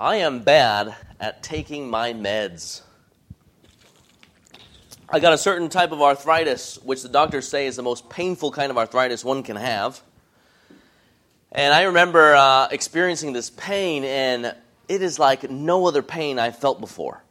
[0.00, 2.80] I am bad at taking my meds.
[5.10, 8.50] I got a certain type of arthritis, which the doctors say is the most painful
[8.50, 10.00] kind of arthritis one can have.
[11.52, 14.54] And I remember uh, experiencing this pain, and
[14.88, 17.22] it is like no other pain I've felt before.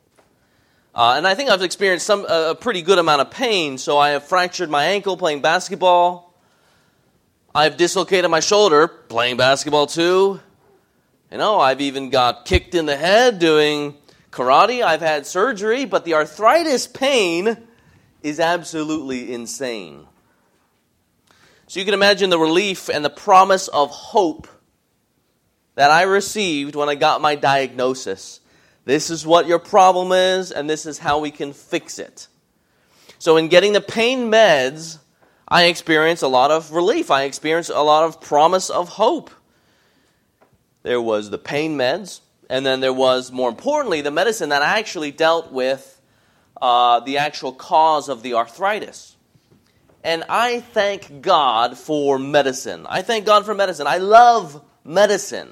[0.94, 3.80] Uh, and I think I've experienced some a pretty good amount of pain.
[3.80, 6.36] So I have fractured my ankle playing basketball.
[7.56, 10.40] I've dislocated my shoulder playing basketball too.
[11.32, 13.96] You know, I've even got kicked in the head doing
[14.32, 14.84] karate.
[14.84, 17.56] I've had surgery, but the arthritis pain
[18.24, 20.08] is absolutely insane.
[21.68, 24.48] So you can imagine the relief and the promise of hope
[25.76, 28.40] that I received when I got my diagnosis.
[28.86, 32.28] This is what your problem is, and this is how we can fix it.
[33.20, 34.98] So, in getting the pain meds,
[35.48, 37.12] I experience a lot of relief.
[37.12, 39.30] I experience a lot of promise of hope.
[40.90, 45.12] There was the pain meds, and then there was, more importantly, the medicine that actually
[45.12, 46.02] dealt with
[46.60, 49.16] uh, the actual cause of the arthritis.
[50.04, 52.88] And I thank God for medicine.
[52.90, 53.86] I thank God for medicine.
[53.86, 55.50] I love medicine.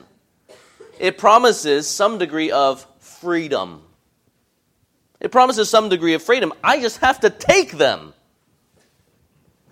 [0.98, 3.84] It promises some degree of freedom.
[5.20, 6.52] It promises some degree of freedom.
[6.64, 8.16] I just have to take them.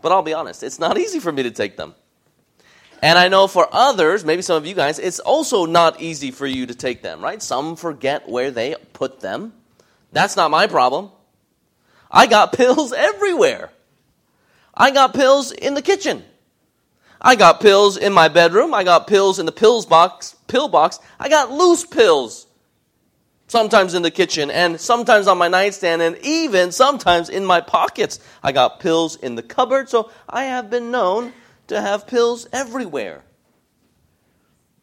[0.04, 1.96] But I'll be honest, it's not easy for me to take them.
[3.02, 6.48] And I know for others, maybe some of you guys, it's also not easy for
[6.48, 7.42] you to take them, right?
[7.42, 9.54] Some forget where they put them.
[10.12, 11.12] That's not my problem.
[12.10, 13.70] I got pills everywhere.
[14.74, 16.24] I got pills in the kitchen.
[17.22, 18.74] I got pills in my bedroom.
[18.74, 21.00] I got pills in the pills box, pill box.
[21.20, 22.46] I got loose pills
[23.48, 28.20] sometimes in the kitchen, and sometimes on my nightstand, and even sometimes in my pockets.
[28.44, 31.34] I got pills in the cupboard, so I have been known
[31.68, 33.24] to have pills everywhere.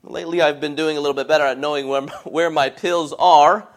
[0.02, 3.69] Lately, I've been doing a little bit better at knowing where, where my pills are,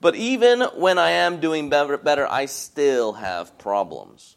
[0.00, 4.36] but even when I am doing better, better I still have problems.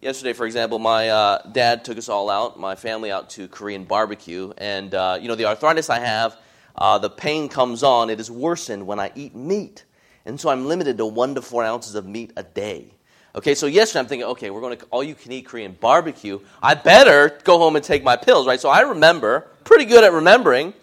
[0.00, 3.84] Yesterday, for example, my uh, dad took us all out, my family out to Korean
[3.84, 6.38] barbecue, and uh, you know the arthritis I have
[6.80, 9.84] uh, the pain comes on, it is worsened when I eat meat.
[10.24, 12.94] And so I'm limited to one to four ounces of meat a day.
[13.34, 16.40] Okay, so yesterday I'm thinking, okay, we're going to all you can eat Korean barbecue.
[16.60, 18.60] I better go home and take my pills, right?
[18.60, 20.74] So I remember, pretty good at remembering.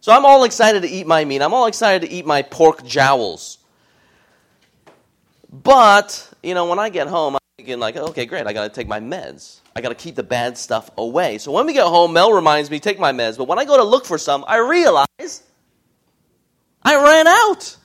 [0.00, 1.42] So I'm all excited to eat my meat.
[1.42, 3.58] I'm all excited to eat my pork jowls.
[5.52, 8.70] But, you know, when I get home, I'm thinking, like, okay, great, I got to
[8.70, 9.60] take my meds.
[9.76, 11.36] I got to keep the bad stuff away.
[11.36, 13.36] So when we get home, Mel reminds me, take my meds.
[13.36, 15.42] But when I go to look for some, I realize
[16.82, 17.76] I ran out.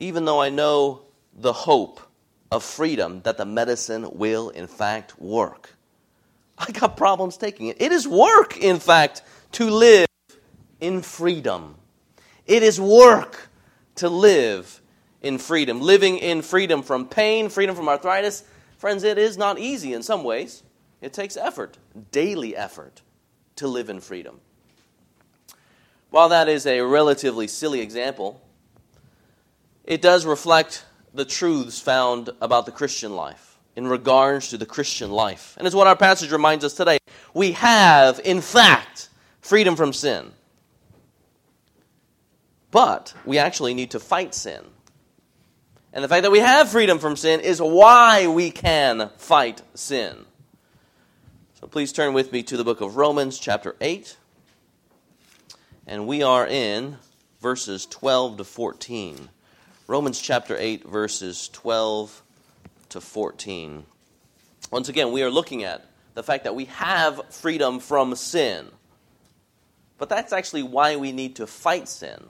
[0.00, 1.02] Even though I know
[1.34, 2.00] the hope
[2.50, 5.74] of freedom that the medicine will, in fact, work.
[6.58, 7.80] I got problems taking it.
[7.80, 9.22] It is work, in fact,
[9.52, 10.06] to live
[10.80, 11.76] in freedom.
[12.46, 13.48] It is work
[13.96, 14.80] to live
[15.20, 15.80] in freedom.
[15.80, 18.44] Living in freedom from pain, freedom from arthritis,
[18.78, 20.62] Friends, it is not easy in some ways.
[21.00, 21.76] It takes effort,
[22.12, 23.02] daily effort,
[23.56, 24.40] to live in freedom.
[26.10, 28.40] While that is a relatively silly example,
[29.88, 30.84] it does reflect
[31.14, 35.54] the truths found about the Christian life in regards to the Christian life.
[35.56, 36.98] And it's what our passage reminds us today.
[37.32, 39.08] We have, in fact,
[39.40, 40.32] freedom from sin.
[42.70, 44.62] But we actually need to fight sin.
[45.94, 50.26] And the fact that we have freedom from sin is why we can fight sin.
[51.54, 54.18] So please turn with me to the book of Romans, chapter 8.
[55.86, 56.98] And we are in
[57.40, 59.30] verses 12 to 14.
[59.88, 62.22] Romans chapter 8, verses 12
[62.90, 63.86] to 14.
[64.70, 65.82] Once again, we are looking at
[66.12, 68.66] the fact that we have freedom from sin.
[69.96, 72.22] But that's actually why we need to fight sin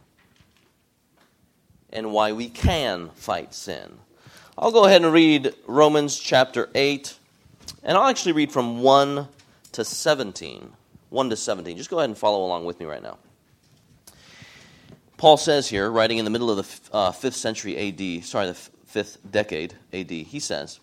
[1.92, 3.98] and why we can fight sin.
[4.56, 7.18] I'll go ahead and read Romans chapter 8,
[7.82, 9.26] and I'll actually read from 1
[9.72, 10.70] to 17.
[11.10, 11.76] 1 to 17.
[11.76, 13.18] Just go ahead and follow along with me right now.
[15.18, 18.56] Paul says here, writing in the middle of the uh, 5th century AD, sorry, the
[18.94, 20.78] 5th decade AD, he says,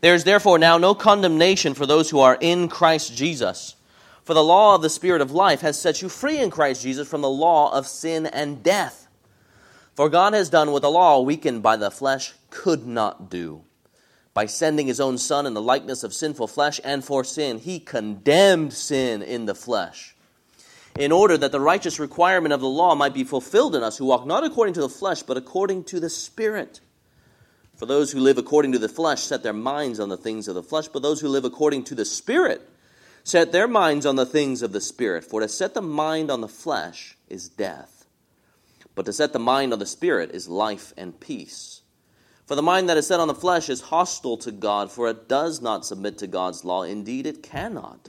[0.00, 3.76] There is therefore now no condemnation for those who are in Christ Jesus.
[4.24, 7.06] For the law of the Spirit of life has set you free in Christ Jesus
[7.06, 9.06] from the law of sin and death.
[9.94, 13.62] For God has done what the law, weakened by the flesh, could not do.
[14.34, 17.78] By sending his own Son in the likeness of sinful flesh, and for sin, he
[17.78, 20.15] condemned sin in the flesh,
[20.98, 24.06] in order that the righteous requirement of the law might be fulfilled in us who
[24.06, 26.80] walk not according to the flesh, but according to the Spirit.
[27.76, 30.54] For those who live according to the flesh set their minds on the things of
[30.54, 32.66] the flesh, but those who live according to the Spirit
[33.22, 35.24] set their minds on the things of the Spirit.
[35.24, 38.06] For to set the mind on the flesh is death,
[38.94, 41.82] but to set the mind on the Spirit is life and peace.
[42.46, 45.28] For the mind that is set on the flesh is hostile to God, for it
[45.28, 46.84] does not submit to God's law.
[46.84, 48.08] Indeed, it cannot.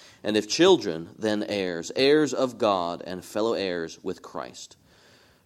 [0.23, 4.77] And if children, then heirs, heirs of God, and fellow heirs with Christ,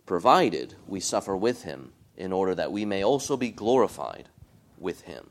[0.05, 4.29] provided we suffer with Him in order that we may also be glorified
[4.77, 5.25] with him.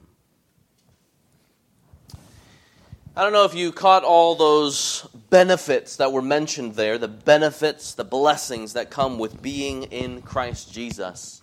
[3.16, 7.94] I don't know if you caught all those benefits that were mentioned there, the benefits,
[7.94, 11.40] the blessings that come with being in Christ Jesus.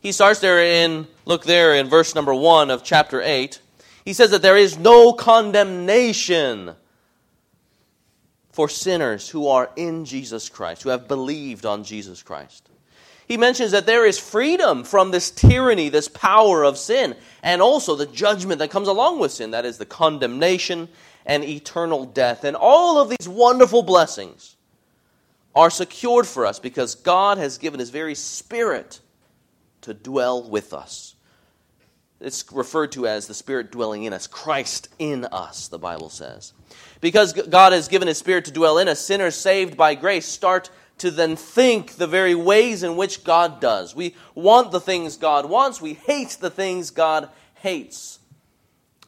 [0.00, 3.60] He starts there in, look there in verse number 1 of chapter 8.
[4.04, 6.76] He says that there is no condemnation
[8.50, 12.70] for sinners who are in Jesus Christ, who have believed on Jesus Christ
[13.30, 17.14] he mentions that there is freedom from this tyranny, this power of sin,
[17.44, 20.88] and also the judgment that comes along with sin that is, the condemnation
[21.24, 22.42] and eternal death.
[22.42, 24.56] And all of these wonderful blessings
[25.54, 28.98] are secured for us because God has given His very Spirit
[29.82, 31.14] to dwell with us.
[32.18, 36.52] It's referred to as the Spirit dwelling in us, Christ in us, the Bible says.
[37.00, 40.70] Because God has given His Spirit to dwell in us, sinners saved by grace start
[40.98, 43.94] to then think the very ways in which God does.
[43.96, 48.18] We want the things God wants, we hate the things God hates.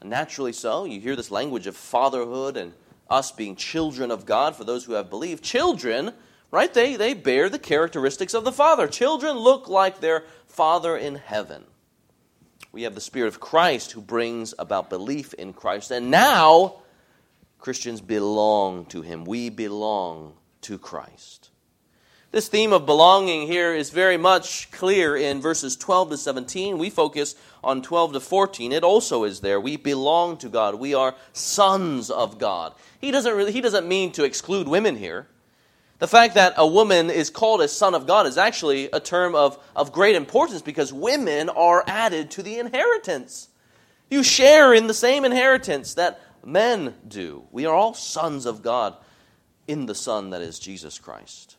[0.03, 2.73] Naturally so, you hear this language of fatherhood and
[3.09, 5.45] us being children of God for those who have believed.
[5.45, 6.13] Children,
[6.51, 8.89] right, they, they bear the characteristics of the Father.
[8.89, 11.65] Children look like their Father in heaven.
[12.73, 15.91] We have the Spirit of Christ who brings about belief in Christ.
[15.91, 16.82] And now,
[17.63, 19.25] Christians belong to Him.
[19.25, 20.33] We belong
[20.63, 21.51] to Christ.
[22.33, 26.77] This theme of belonging here is very much clear in verses 12 to 17.
[26.77, 28.73] We focus on 12 to 14.
[28.73, 29.61] It also is there.
[29.61, 30.75] We belong to God.
[30.75, 32.75] We are sons of God.
[33.01, 35.29] He doesn't really he doesn't mean to exclude women here.
[36.01, 39.37] The fact that a woman is called a son of God is actually a term
[39.37, 43.51] of, of great importance because women are added to the inheritance.
[44.11, 47.45] You share in the same inheritance that men do.
[47.51, 48.97] We are all sons of God
[49.67, 51.57] in the Son that is Jesus Christ.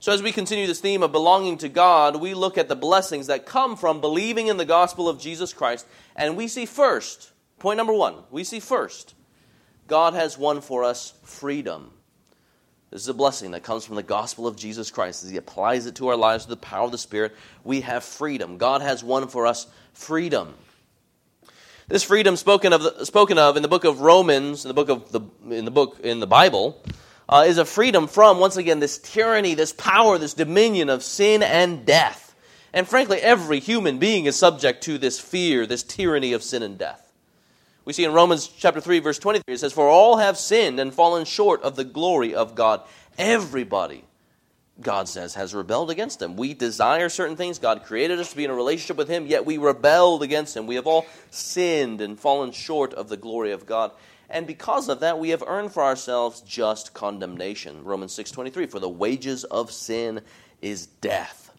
[0.00, 3.26] So, as we continue this theme of belonging to God, we look at the blessings
[3.26, 5.86] that come from believing in the gospel of Jesus Christ.
[6.16, 9.14] And we see first, point number one, we see first,
[9.86, 11.90] God has won for us freedom.
[12.90, 15.22] This is a blessing that comes from the gospel of Jesus Christ.
[15.22, 18.02] As He applies it to our lives through the power of the Spirit, we have
[18.02, 18.56] freedom.
[18.56, 20.54] God has won for us freedom.
[21.90, 25.10] This freedom spoken of, spoken of in the book of Romans, in the book of
[25.10, 26.80] the, in the book in the Bible,
[27.28, 31.42] uh, is a freedom from, once again, this tyranny, this power, this dominion of sin
[31.42, 32.36] and death.
[32.72, 36.78] And frankly, every human being is subject to this fear, this tyranny of sin and
[36.78, 37.12] death.
[37.84, 40.94] We see in Romans chapter 3, verse 23, it says, For all have sinned and
[40.94, 42.82] fallen short of the glory of God.
[43.18, 44.04] Everybody,
[44.80, 46.36] God says, has rebelled against Him.
[46.36, 47.58] We desire certain things.
[47.58, 50.66] God created us to be in a relationship with Him, yet we rebelled against Him.
[50.66, 53.92] We have all sinned and fallen short of the glory of God
[54.30, 57.84] and because of that we have earned for ourselves just condemnation.
[57.84, 60.20] Romans 6:23 for the wages of sin
[60.62, 61.50] is death.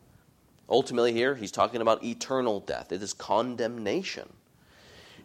[0.70, 2.94] Ultimately here he's talking about eternal death.
[2.94, 4.32] It is condemnation.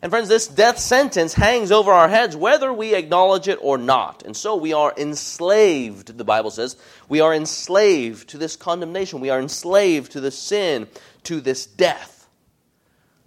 [0.07, 4.23] And friends, this death sentence hangs over our heads whether we acknowledge it or not.
[4.25, 6.77] And so we are enslaved, the Bible says.
[7.09, 9.19] We are enslaved to this condemnation.
[9.19, 10.87] We are enslaved to this sin,
[11.25, 12.29] to this death.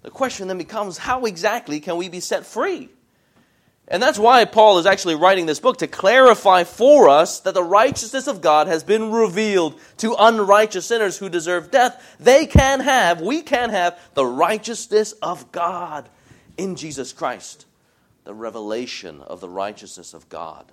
[0.04, 2.88] The question then becomes how exactly can we be set free?
[3.90, 7.62] And that's why Paul is actually writing this book to clarify for us that the
[7.62, 12.16] righteousness of God has been revealed to unrighteous sinners who deserve death.
[12.22, 16.08] They can have, we can have, the righteousness of God
[16.60, 17.66] in Jesus Christ.
[18.25, 20.72] The revelation of the righteousness of God.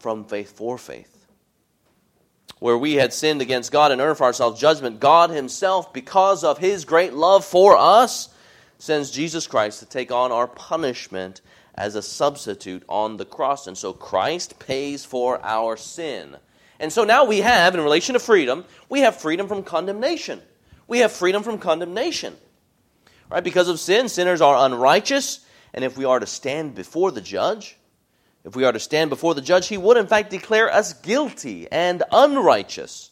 [0.00, 1.26] from faith for faith.
[2.58, 6.58] Where we had sinned against God and earned for ourselves judgment, God Himself, because of
[6.58, 8.34] His great love for us,
[8.78, 11.42] sends Jesus Christ to take on our punishment
[11.74, 13.66] as a substitute on the cross.
[13.66, 16.36] And so Christ pays for our sin.
[16.78, 20.40] And so now we have, in relation to freedom, we have freedom from condemnation.
[20.88, 22.36] We have freedom from condemnation.
[23.30, 23.44] Right?
[23.44, 25.46] Because of sin, sinners are unrighteous.
[25.72, 27.76] And if we are to stand before the judge,
[28.44, 31.70] if we are to stand before the judge, he would in fact declare us guilty
[31.70, 33.10] and unrighteous.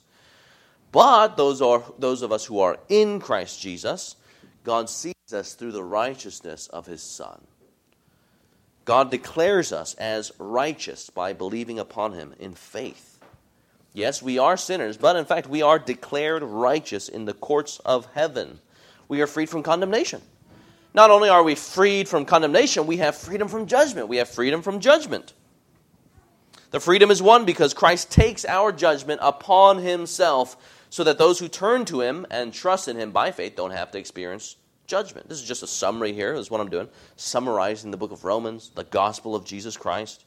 [0.90, 4.16] But those, are, those of us who are in Christ Jesus,
[4.64, 7.46] God sees us through the righteousness of his Son.
[8.86, 13.18] God declares us as righteous by believing upon him in faith.
[13.92, 18.06] Yes, we are sinners, but in fact, we are declared righteous in the courts of
[18.14, 18.60] heaven.
[19.08, 20.22] We are freed from condemnation.
[20.94, 24.08] Not only are we freed from condemnation, we have freedom from judgment.
[24.08, 25.32] We have freedom from judgment.
[26.70, 30.56] The freedom is won because Christ takes our judgment upon himself
[30.90, 33.90] so that those who turn to him and trust in him by faith don't have
[33.92, 35.28] to experience judgment.
[35.28, 36.34] This is just a summary here.
[36.34, 36.88] This is what I'm doing.
[37.16, 40.24] Summarizing the book of Romans, the gospel of Jesus Christ.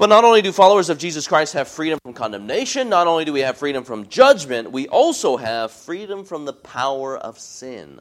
[0.00, 3.32] But not only do followers of Jesus Christ have freedom from condemnation, not only do
[3.32, 8.00] we have freedom from judgment, we also have freedom from the power of sin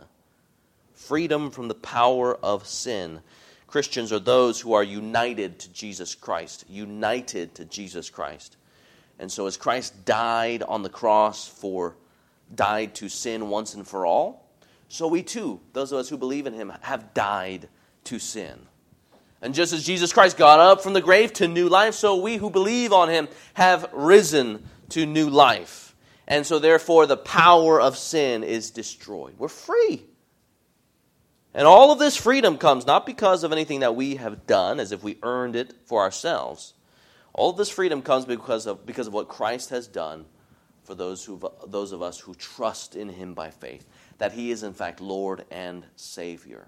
[1.09, 3.19] freedom from the power of sin.
[3.65, 8.57] Christians are those who are united to Jesus Christ, united to Jesus Christ.
[9.17, 11.95] And so as Christ died on the cross for
[12.53, 14.51] died to sin once and for all,
[14.87, 17.69] so we too, those of us who believe in him, have died
[18.03, 18.68] to sin.
[19.41, 22.37] And just as Jesus Christ got up from the grave to new life, so we
[22.37, 25.95] who believe on him have risen to new life.
[26.27, 29.35] And so therefore the power of sin is destroyed.
[29.37, 30.03] We're free.
[31.53, 34.91] And all of this freedom comes not because of anything that we have done, as
[34.91, 36.73] if we earned it for ourselves.
[37.33, 40.25] All of this freedom comes because of, because of what Christ has done
[40.83, 43.85] for those, who, those of us who trust in Him by faith,
[44.19, 46.67] that He is, in fact, Lord and Savior.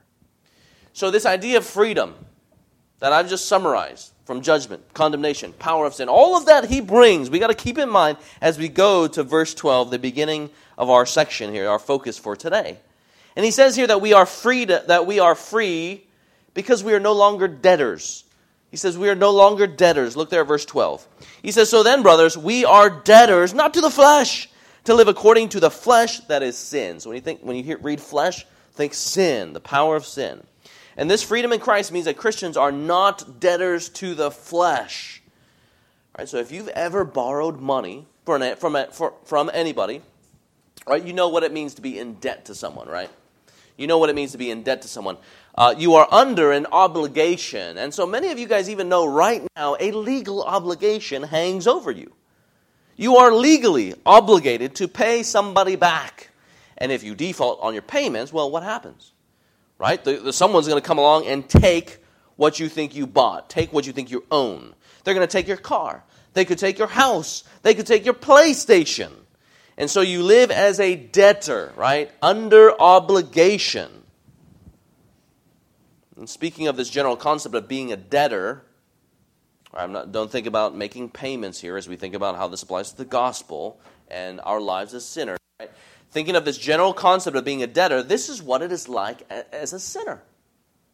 [0.94, 2.16] So, this idea of freedom
[3.02, 7.30] that I've just summarized from judgment, condemnation, power of sin, all of that He brings,
[7.30, 10.90] we got to keep in mind as we go to verse 12, the beginning of
[10.90, 12.78] our section here, our focus for today.
[13.36, 16.06] And he says here that we are free to, that we are free
[16.54, 18.24] because we are no longer debtors.
[18.70, 20.16] He says we are no longer debtors.
[20.16, 21.08] Look there verse 12.
[21.42, 24.50] He says, So then, brothers, we are debtors, not to the flesh,
[24.86, 27.00] to live according to the flesh that is sin.
[27.00, 30.44] So when you think when you hear, read flesh, think sin, the power of sin.
[31.02, 35.24] And this freedom in Christ means that Christians are not debtors to the flesh.
[36.16, 36.30] Right?
[36.30, 38.44] So if you've ever borrowed money from,
[38.92, 40.04] from, from anybody,
[40.86, 43.10] right, you know what it means to be in debt to someone, right?
[43.78, 45.18] You know what it means to be in debt to someone.
[45.56, 47.80] Uh, you are under an obligation.
[47.80, 51.90] And so many of you guys even know right now a legal obligation hangs over
[51.90, 52.12] you.
[52.96, 56.30] You are legally obligated to pay somebody back.
[56.78, 59.11] And if you default on your payments, well, what happens?
[59.82, 60.04] Right?
[60.04, 62.04] The, the, someone's going to come along and take
[62.36, 64.76] what you think you bought, take what you think you own.
[65.04, 66.04] They're going to take your car.
[66.34, 67.44] They could take your house.
[67.64, 69.12] They could take your PlayStation.
[69.80, 72.12] And so you live as a debtor, right?
[72.22, 73.90] Under obligation.
[76.16, 78.64] And speaking of this general concept of being a debtor,
[79.74, 82.92] I'm not, don't think about making payments here as we think about how this applies
[82.92, 85.40] to the gospel and our lives as sinners.
[85.60, 85.72] Right?
[86.12, 89.22] Thinking of this general concept of being a debtor, this is what it is like
[89.52, 90.22] as a sinner.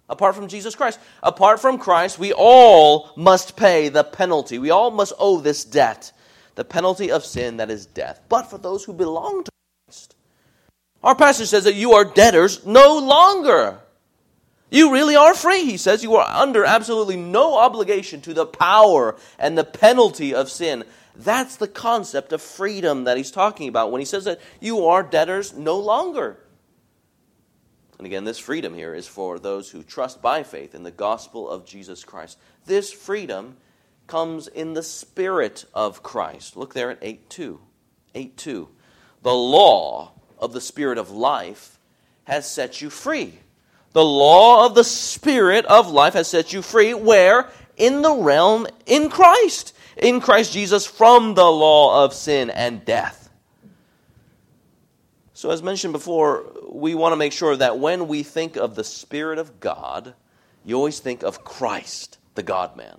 [0.09, 0.99] Apart from Jesus Christ.
[1.21, 4.57] Apart from Christ, we all must pay the penalty.
[4.57, 6.11] We all must owe this debt
[6.57, 9.51] the penalty of sin that is death, but for those who belong to
[9.85, 10.15] Christ.
[11.03, 13.79] Our passage says that you are debtors no longer.
[14.71, 16.03] You really are free, he says.
[16.03, 20.83] You are under absolutely no obligation to the power and the penalty of sin.
[21.17, 25.01] That's the concept of freedom that he's talking about when he says that you are
[25.01, 26.37] debtors no longer.
[27.97, 31.49] And again, this freedom here is for those who trust by faith in the gospel
[31.49, 32.37] of Jesus Christ.
[32.65, 33.57] This freedom
[34.05, 36.55] comes in the spirit of Christ.
[36.55, 37.59] Look there at 8 2.
[38.13, 38.69] 8 2.
[39.23, 41.79] The law of the spirit of life
[42.25, 43.33] has set you free.
[43.93, 46.93] The law of the spirit of life has set you free.
[46.93, 47.49] Where?
[47.75, 49.73] In the realm in Christ.
[49.97, 53.29] In Christ Jesus from the law of sin and death.
[55.33, 58.83] So, as mentioned before, we want to make sure that when we think of the
[58.83, 60.15] Spirit of God,
[60.65, 62.97] you always think of Christ, the God man.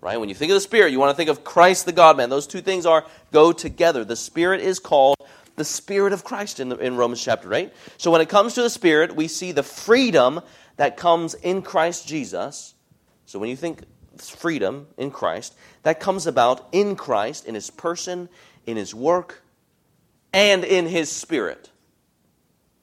[0.00, 0.18] Right?
[0.18, 2.30] When you think of the Spirit, you want to think of Christ the God man.
[2.30, 4.04] Those two things are go together.
[4.04, 5.16] The Spirit is called
[5.56, 7.70] the Spirit of Christ in, the, in Romans chapter 8.
[7.96, 10.40] So when it comes to the Spirit, we see the freedom
[10.76, 12.74] that comes in Christ Jesus.
[13.24, 13.82] So when you think
[14.20, 18.28] freedom in Christ that comes about in Christ, in his person,
[18.66, 19.42] in his work,
[20.32, 21.70] and in his spirit.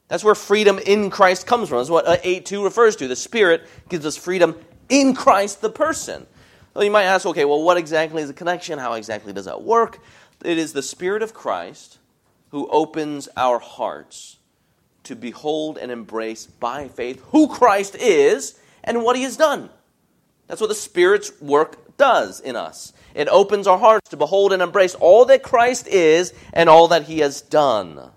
[0.08, 1.78] That's where freedom in Christ comes from.
[1.78, 3.08] That's what uh, 8 2 refers to.
[3.08, 4.54] The Spirit gives us freedom
[4.88, 6.26] in Christ the person.
[6.74, 8.78] Well, you might ask, okay, well, what exactly is the connection?
[8.78, 9.98] How exactly does that work?
[10.44, 11.98] It is the Spirit of Christ
[12.50, 14.36] who opens our hearts
[15.04, 19.70] to behold and embrace by faith who Christ is and what he has done.
[20.46, 22.92] That's what the Spirit's work does in us.
[23.14, 27.04] It opens our hearts to behold and embrace all that Christ is and all that
[27.04, 28.10] he has done.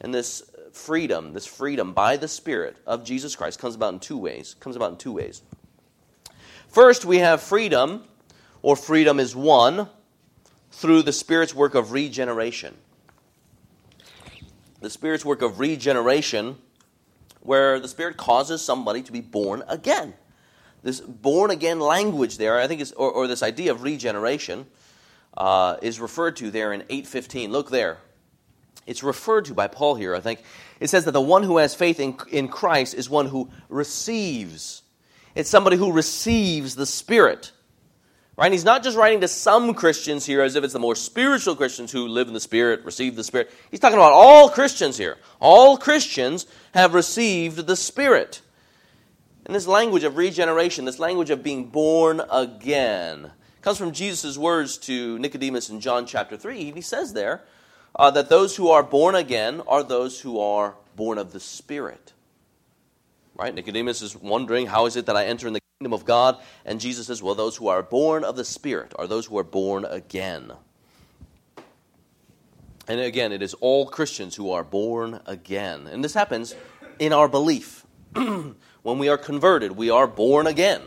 [0.00, 0.42] And this
[0.72, 4.54] freedom, this freedom by the Spirit of Jesus Christ comes about in two ways.
[4.60, 5.42] Comes about in two ways.
[6.68, 8.04] First, we have freedom,
[8.62, 9.88] or freedom is won,
[10.72, 12.76] through the Spirit's work of regeneration.
[14.80, 16.56] The Spirit's work of regeneration,
[17.40, 20.14] where the Spirit causes somebody to be born again.
[20.82, 24.66] This born again language there, I think, or, or this idea of regeneration,
[25.36, 27.52] uh, is referred to there in 815.
[27.52, 27.98] Look there.
[28.86, 30.42] It's referred to by Paul here, I think.
[30.80, 34.82] It says that the one who has faith in, in Christ is one who receives.
[35.34, 37.52] It's somebody who receives the Spirit.
[38.36, 38.50] Right?
[38.50, 41.92] He's not just writing to some Christians here as if it's the more spiritual Christians
[41.92, 43.50] who live in the Spirit, receive the Spirit.
[43.70, 45.18] He's talking about all Christians here.
[45.40, 48.40] All Christians have received the Spirit.
[49.50, 54.78] And this language of regeneration, this language of being born again, comes from Jesus' words
[54.78, 56.70] to Nicodemus in John chapter 3.
[56.70, 57.42] He says there
[57.96, 62.12] uh, that those who are born again are those who are born of the Spirit.
[63.34, 63.52] Right?
[63.52, 66.36] Nicodemus is wondering, how is it that I enter in the kingdom of God.
[66.64, 69.42] And Jesus says, well, those who are born of the Spirit are those who are
[69.42, 70.52] born again.
[72.86, 75.88] And again, it is all Christians who are born again.
[75.88, 76.54] And this happens
[77.00, 77.84] in our belief.
[78.82, 80.82] when we are converted, we are born again.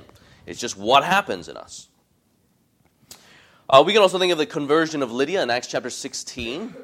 [0.45, 1.87] It's just what happens in us.
[3.69, 6.75] Uh, we can also think of the conversion of Lydia in Acts chapter 16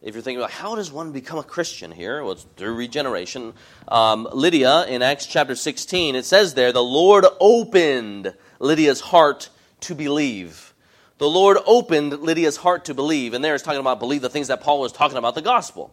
[0.00, 3.52] if you're thinking about how does one become a Christian here, well, it's through regeneration.
[3.88, 9.96] Um, Lydia in Acts chapter 16, it says there, the Lord opened Lydia's heart to
[9.96, 10.72] believe.
[11.18, 13.34] The Lord opened Lydia's heart to believe.
[13.34, 15.92] And there it's talking about believe the things that Paul was talking about the gospel.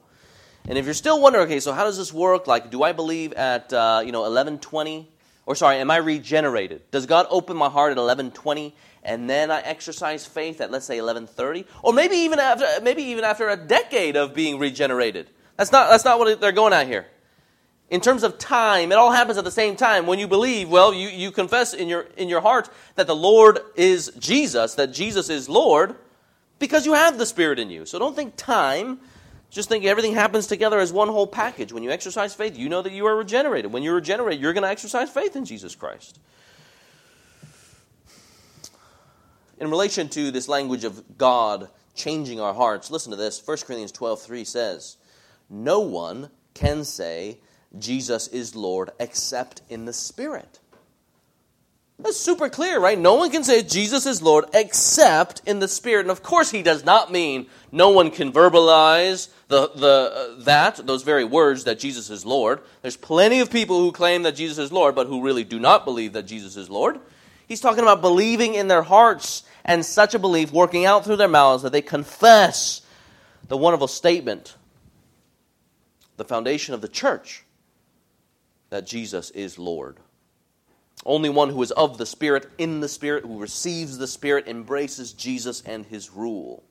[0.67, 2.47] And if you're still wondering, okay, so how does this work?
[2.47, 5.11] Like, do I believe at, uh, you know, 1120?
[5.45, 6.89] Or sorry, am I regenerated?
[6.89, 8.73] Does God open my heart at 1120
[9.05, 13.23] and then I exercise faith at let's say 11:30, or maybe even after maybe even
[13.23, 15.29] after a decade of being regenerated.
[15.55, 17.05] That's not that's not what they're going at here.
[17.91, 20.07] In terms of time, it all happens at the same time.
[20.07, 23.59] When you believe, well, you, you confess in your in your heart that the Lord
[23.75, 25.95] is Jesus, that Jesus is Lord,
[26.57, 27.85] because you have the Spirit in you.
[27.85, 28.99] So don't think time.
[29.49, 31.71] Just think everything happens together as one whole package.
[31.71, 33.71] When you exercise faith, you know that you are regenerated.
[33.71, 36.19] When you're regenerated, you're going to exercise faith in Jesus Christ.
[39.57, 43.41] In relation to this language of God changing our hearts, listen to this.
[43.45, 44.97] 1 Corinthians 12 3 says,
[45.49, 47.39] No one can say
[47.77, 50.59] Jesus is Lord except in the Spirit.
[51.97, 52.99] That's super clear, right?
[52.99, 56.01] No one can say Jesus is Lord except in the Spirit.
[56.01, 60.85] And of course, he does not mean no one can verbalize the, the, uh, that,
[60.85, 62.59] those very words that Jesus is Lord.
[62.81, 65.85] There's plenty of people who claim that Jesus is Lord, but who really do not
[65.85, 66.99] believe that Jesus is Lord.
[67.47, 71.27] He's talking about believing in their hearts and such a belief working out through their
[71.29, 72.81] mouths that they confess
[73.47, 74.55] the wonderful statement,
[76.17, 77.43] the foundation of the church,
[78.69, 79.99] that Jesus is Lord.
[81.03, 85.13] Only one who is of the Spirit, in the Spirit, who receives the Spirit, embraces
[85.13, 86.63] Jesus and his rule.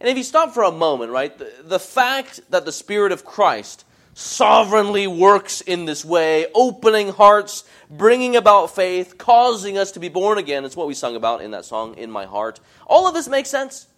[0.00, 3.24] And if you stop for a moment, right, the, the fact that the Spirit of
[3.24, 10.08] Christ sovereignly works in this way, opening hearts, bringing about faith, causing us to be
[10.08, 10.64] born again.
[10.64, 12.60] It's what we sung about in that song, In My Heart.
[12.86, 13.88] All of this makes sense.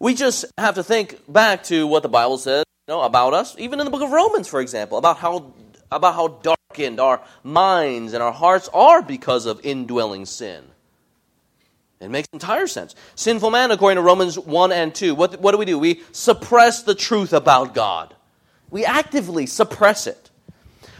[0.00, 3.56] We just have to think back to what the Bible says you know, about us,
[3.58, 5.52] even in the book of Romans, for example, about how,
[5.90, 6.28] about how
[6.78, 10.64] darkened our minds and our hearts are because of indwelling sin.
[12.00, 12.94] It makes entire sense.
[13.16, 15.78] Sinful man, according to Romans 1 and 2, what, what do we do?
[15.78, 18.14] We suppress the truth about God.
[18.70, 20.30] We actively suppress it.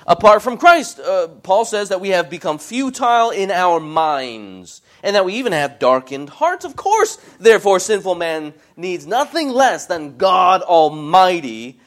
[0.09, 5.15] Apart from Christ, uh, Paul says that we have become futile in our minds and
[5.15, 6.65] that we even have darkened hearts.
[6.65, 11.79] Of course, therefore, sinful man needs nothing less than God Almighty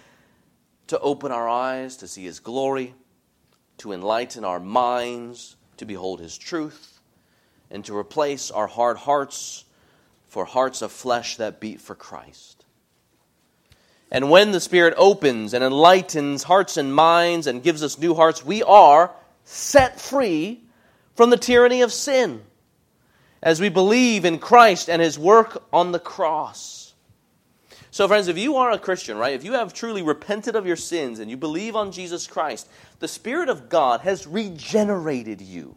[0.88, 2.94] to open our eyes to see His glory,
[3.82, 7.00] to enlighten our minds to behold His truth,
[7.70, 9.66] and to replace our hard hearts
[10.28, 12.64] for hearts of flesh that beat for Christ.
[14.12, 18.46] And when the Spirit opens and enlightens hearts and minds and gives us new hearts,
[18.46, 19.12] we are
[19.46, 20.62] set free
[21.16, 22.42] from the tyranny of sin.
[23.44, 26.81] as we believe in Christ and his work on the cross.
[27.94, 30.78] So, friends, if you are a Christian, right, if you have truly repented of your
[30.78, 35.76] sins and you believe on Jesus Christ, the Spirit of God has regenerated you.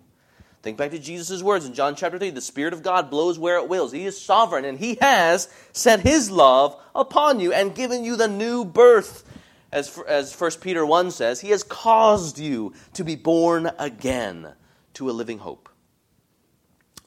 [0.63, 3.59] Think back to Jesus' words in John chapter 3 the Spirit of God blows where
[3.59, 3.91] it wills.
[3.91, 8.29] He is sovereign, and He has set His love upon you and given you the
[8.29, 9.25] new birth.
[9.73, 14.53] As, as 1 Peter 1 says, He has caused you to be born again
[14.95, 15.69] to a living hope.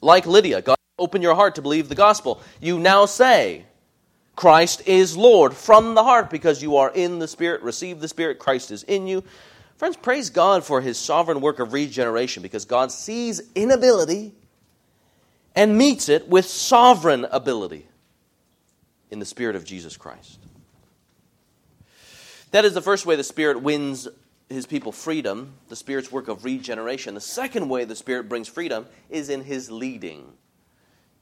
[0.02, 2.42] Like Lydia, God open your heart to believe the gospel.
[2.60, 3.64] You now say,
[4.38, 7.60] Christ is Lord from the heart because you are in the Spirit.
[7.62, 8.38] Receive the Spirit.
[8.38, 9.24] Christ is in you.
[9.78, 14.32] Friends, praise God for his sovereign work of regeneration because God sees inability
[15.56, 17.88] and meets it with sovereign ability
[19.10, 20.38] in the Spirit of Jesus Christ.
[22.52, 24.06] That is the first way the Spirit wins
[24.48, 27.14] his people freedom, the Spirit's work of regeneration.
[27.14, 30.32] The second way the Spirit brings freedom is in his leading.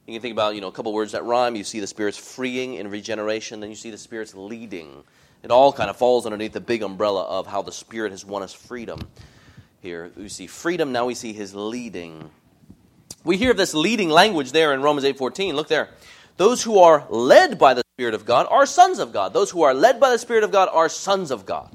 [0.07, 1.57] You can think about, you know, a couple words that rhyme.
[1.57, 5.03] You see the Spirit's freeing in regeneration, then you see the Spirit's leading.
[5.43, 8.41] It all kind of falls underneath the big umbrella of how the Spirit has won
[8.41, 9.01] us freedom.
[9.81, 12.31] Here, we see freedom, now we see his leading.
[13.25, 15.55] We hear of this leading language there in Romans 8:14.
[15.55, 15.89] Look there.
[16.37, 19.33] Those who are led by the Spirit of God are sons of God.
[19.33, 21.69] Those who are led by the Spirit of God are sons of God.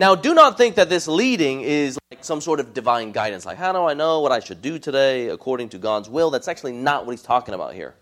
[0.00, 3.58] Now, do not think that this leading is like some sort of divine guidance, like,
[3.58, 6.30] how do I know what I should do today according to God's will?
[6.30, 7.94] That's actually not what he's talking about here.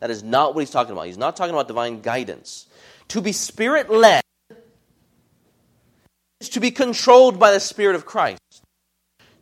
[0.00, 1.06] That is not what he's talking about.
[1.06, 2.66] He's not talking about divine guidance.
[3.08, 4.22] To be spirit led
[6.40, 8.38] is to be controlled by the Spirit of Christ,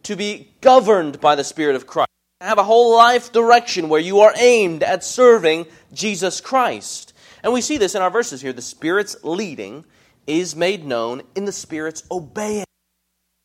[0.04, 4.20] to be governed by the Spirit of Christ, have a whole life direction where you
[4.20, 7.12] are aimed at serving Jesus Christ.
[7.42, 8.52] And we see this in our verses here.
[8.52, 9.84] The Spirit's leading
[10.26, 12.64] is made known in the Spirit's obeying.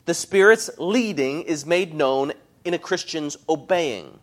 [0.05, 4.19] The Spirit's leading is made known in a Christian's obeying.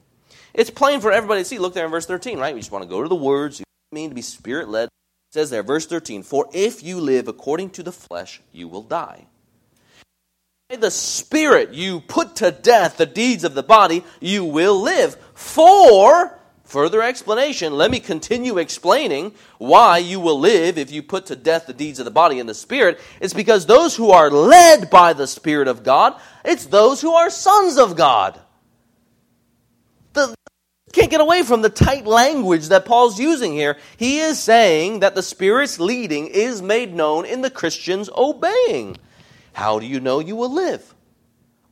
[0.55, 1.59] It's plain for everybody to see.
[1.59, 2.55] Look there in verse 13, right?
[2.55, 3.61] We just want to go to the words.
[3.61, 4.87] You mean to be spirit led.
[4.87, 8.83] It says there, verse 13, For if you live according to the flesh, you will
[8.83, 9.27] die.
[10.69, 15.17] By the Spirit you put to death the deeds of the body, you will live.
[15.35, 16.36] For
[16.67, 21.67] Further explanation, let me continue explaining why you will live if you put to death
[21.69, 22.99] the deeds of the body and the spirit.
[23.21, 27.31] It's because those who are led by the Spirit of God, it's those who are
[27.31, 28.41] sons of God.
[30.15, 30.35] The,
[30.93, 33.79] can't get away from the tight language that Paul's using here.
[33.97, 38.97] He is saying that the Spirit's leading is made known in the Christian's obeying.
[39.53, 40.95] How do you know you will live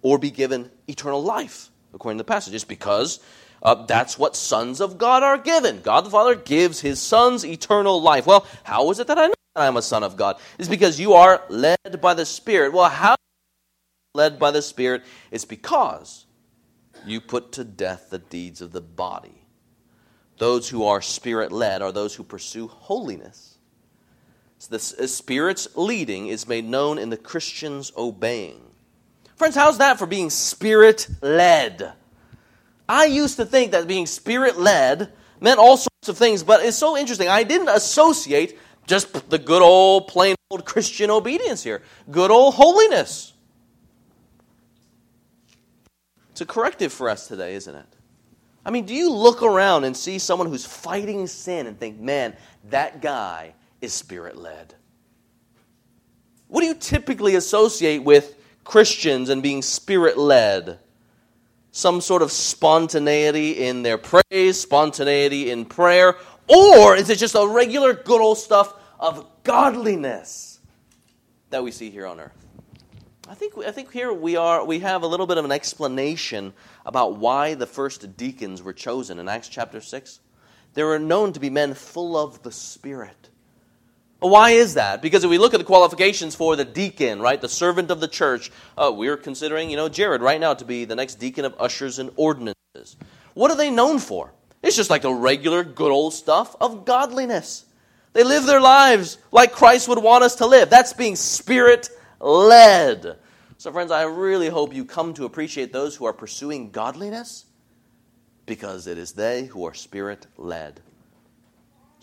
[0.02, 1.70] or be given eternal life?
[1.92, 3.18] According to the passage, it's because
[3.64, 5.80] uh, that's what sons of God are given.
[5.80, 8.26] God the Father gives his sons eternal life.
[8.26, 10.36] Well, how is it that I know that I'm a son of God?
[10.58, 12.74] It's because you are led by the Spirit.
[12.74, 13.16] Well, how
[14.14, 15.02] led by the Spirit?
[15.30, 16.26] It's because
[17.06, 19.46] you put to death the deeds of the body.
[20.38, 23.56] Those who are spirit led are those who pursue holiness.
[24.58, 28.60] So the Spirit's leading is made known in the Christian's obeying.
[29.36, 31.94] Friends, how's that for being spirit led?
[32.88, 36.76] I used to think that being spirit led meant all sorts of things, but it's
[36.76, 37.28] so interesting.
[37.28, 43.32] I didn't associate just the good old, plain old Christian obedience here, good old holiness.
[46.30, 47.86] It's a corrective for us today, isn't it?
[48.66, 52.36] I mean, do you look around and see someone who's fighting sin and think, man,
[52.70, 54.74] that guy is spirit led?
[56.48, 60.78] What do you typically associate with Christians and being spirit led?
[61.74, 67.44] Some sort of spontaneity in their praise, spontaneity in prayer, or is it just a
[67.44, 70.60] regular good old stuff of godliness
[71.50, 72.46] that we see here on earth?
[73.28, 76.52] I think, I think here we, are, we have a little bit of an explanation
[76.86, 80.20] about why the first deacons were chosen in Acts chapter 6.
[80.74, 83.30] They were known to be men full of the Spirit.
[84.20, 85.02] Why is that?
[85.02, 88.08] Because if we look at the qualifications for the deacon, right, the servant of the
[88.08, 91.54] church, uh, we're considering, you know, Jared right now to be the next deacon of
[91.58, 92.96] ushers and ordinances.
[93.34, 94.32] What are they known for?
[94.62, 97.66] It's just like the regular good old stuff of godliness.
[98.14, 100.70] They live their lives like Christ would want us to live.
[100.70, 103.18] That's being spirit led.
[103.58, 107.44] So, friends, I really hope you come to appreciate those who are pursuing godliness
[108.46, 110.80] because it is they who are spirit led.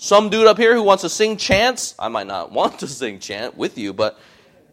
[0.03, 1.93] Some dude up here who wants to sing chants.
[1.99, 4.19] I might not want to sing chant with you, but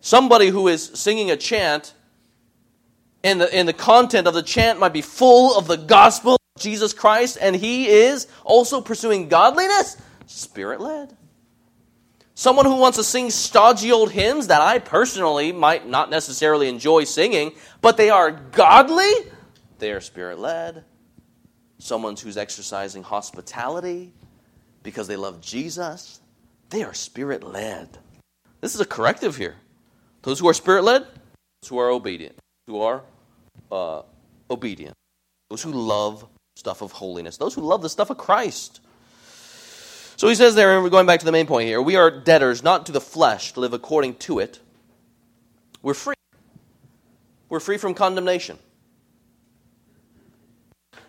[0.01, 1.93] somebody who is singing a chant
[3.23, 6.63] and the, and the content of the chant might be full of the gospel of
[6.63, 11.15] Jesus Christ, and he is also pursuing godliness, spirit led.
[12.35, 17.05] Someone who wants to sing stodgy old hymns that I personally might not necessarily enjoy
[17.05, 19.13] singing, but they are godly,
[19.79, 20.87] they are spirit led.
[21.77, 24.15] someone who's exercising hospitality
[24.89, 26.19] because they love Jesus,
[26.71, 27.99] they are spirit led.
[28.63, 29.55] This is a corrective here.
[30.23, 33.03] Those who are spirit led, those who are obedient, who are
[33.71, 34.01] uh,
[34.51, 34.95] obedient,
[35.51, 38.81] those who love stuff of holiness, those who love the stuff of Christ.
[40.17, 42.11] So he says there, and we're going back to the main point here we are
[42.11, 44.59] debtors not to the flesh to live according to it.
[45.83, 46.15] We're free.
[47.51, 48.59] We're free from condemnation.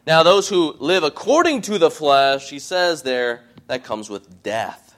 [0.05, 4.95] Now, those who live according to the flesh, he says there, that comes with death,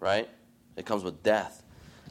[0.00, 0.28] right?
[0.76, 1.62] It comes with death.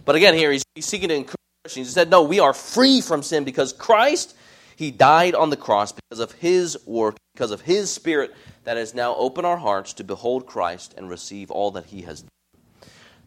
[0.05, 1.35] But again, here he's, he's seeking to encourage
[1.65, 1.87] Christians.
[1.87, 4.33] He said, No, we are free from sin because Christ,
[4.77, 8.33] he died on the cross because of his work, because of his spirit
[8.63, 12.21] that has now opened our hearts to behold Christ and receive all that he has
[12.21, 12.29] done.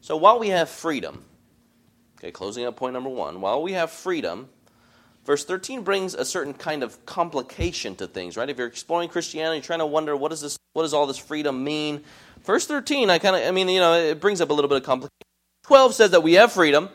[0.01, 1.27] So while we have freedom,
[2.19, 4.49] okay, closing up point number one, while we have freedom,
[5.27, 8.49] verse 13 brings a certain kind of complication to things, right?
[8.49, 11.63] If you're exploring Christianity, trying to wonder what does this, what does all this freedom
[11.63, 12.03] mean?
[12.45, 14.79] Verse 13, I kind of, I mean, you know, it brings up a little bit
[14.79, 15.11] of complication.
[15.65, 16.89] 12 says that we have freedom.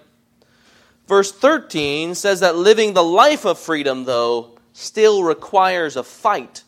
[1.08, 6.64] Verse 13 says that living the life of freedom, though, still requires a fight.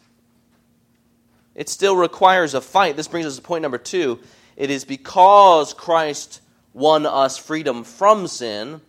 [1.56, 2.96] It still requires a fight.
[2.96, 4.20] This brings us to point number two.
[4.56, 6.42] It is because Christ
[6.74, 8.80] won us freedom from sin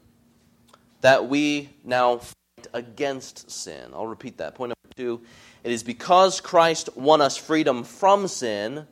[1.01, 3.91] that we now fight against sin.
[3.93, 4.55] I'll repeat that.
[4.55, 5.21] Point number two.
[5.65, 8.87] It is because Christ won us freedom from sin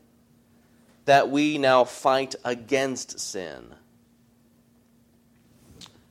[1.09, 3.64] that we now fight against sin.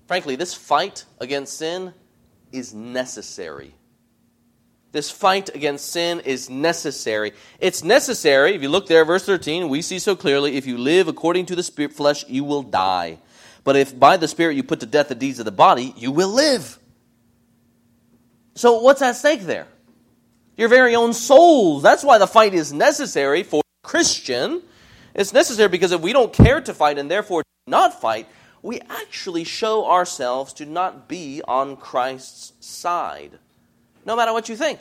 [0.08, 1.94] Frankly, this fight against sin
[2.52, 3.76] is necessary.
[4.92, 7.34] This fight against sin is necessary.
[7.60, 11.08] It's necessary, if you look there, verse 13, we see so clearly if you live
[11.08, 13.20] according to the spirit flesh, you will die.
[13.64, 16.12] But if by the Spirit you put to death the deeds of the body, you
[16.12, 16.80] will live.
[18.56, 19.68] So, what's at stake there?
[20.56, 21.84] Your very own souls.
[21.84, 24.64] That's why the fight is necessary for Christian
[25.18, 28.28] it's necessary because if we don't care to fight and therefore not fight,
[28.62, 33.40] we actually show ourselves to not be on Christ's side,
[34.06, 34.80] no matter what you think.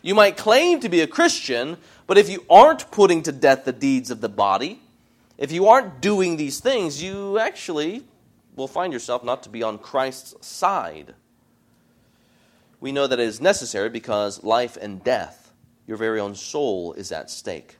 [0.00, 3.72] You might claim to be a Christian, but if you aren't putting to death the
[3.72, 4.80] deeds of the body,
[5.38, 8.04] if you aren't doing these things, you actually
[8.54, 11.14] will find yourself not to be on Christ's side.
[12.80, 15.52] We know that it is necessary because life and death,
[15.86, 17.78] your very own soul, is at stake.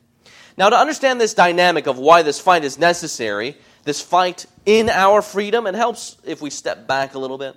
[0.56, 5.20] Now, to understand this dynamic of why this fight is necessary, this fight in our
[5.20, 7.56] freedom, it helps if we step back a little bit.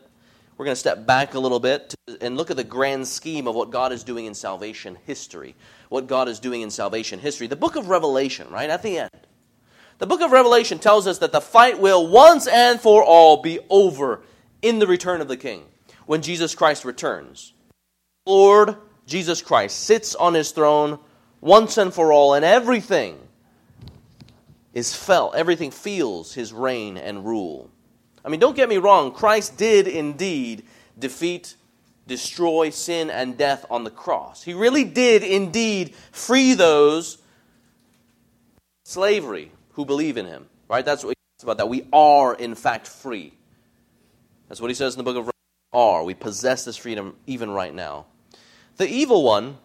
[0.57, 3.47] We're going to step back a little bit to, and look at the grand scheme
[3.47, 5.55] of what God is doing in salvation history.
[5.89, 7.45] What God is doing in salvation history.
[7.45, 9.11] The book of Revelation, right at the end.
[9.99, 13.59] The book of Revelation tells us that the fight will once and for all be
[13.69, 14.21] over
[14.63, 15.63] in the return of the King,
[16.07, 17.53] when Jesus Christ returns.
[18.25, 20.99] Lord Jesus Christ sits on his throne
[21.41, 23.19] once and for all, and everything
[24.73, 27.69] is felt, everything feels his reign and rule.
[28.23, 30.63] I mean, don't get me wrong, Christ did indeed
[30.97, 31.55] defeat,
[32.07, 34.43] destroy sin and death on the cross.
[34.43, 37.17] He really did indeed free those
[38.85, 40.47] slavery who believe in him.
[40.69, 40.83] Right?
[40.83, 43.33] That's what he talks about, that we are in fact free.
[44.49, 45.31] That's what he says in the book of
[45.73, 46.03] are.
[46.03, 48.05] We possess this freedom even right now.
[48.77, 49.57] The evil one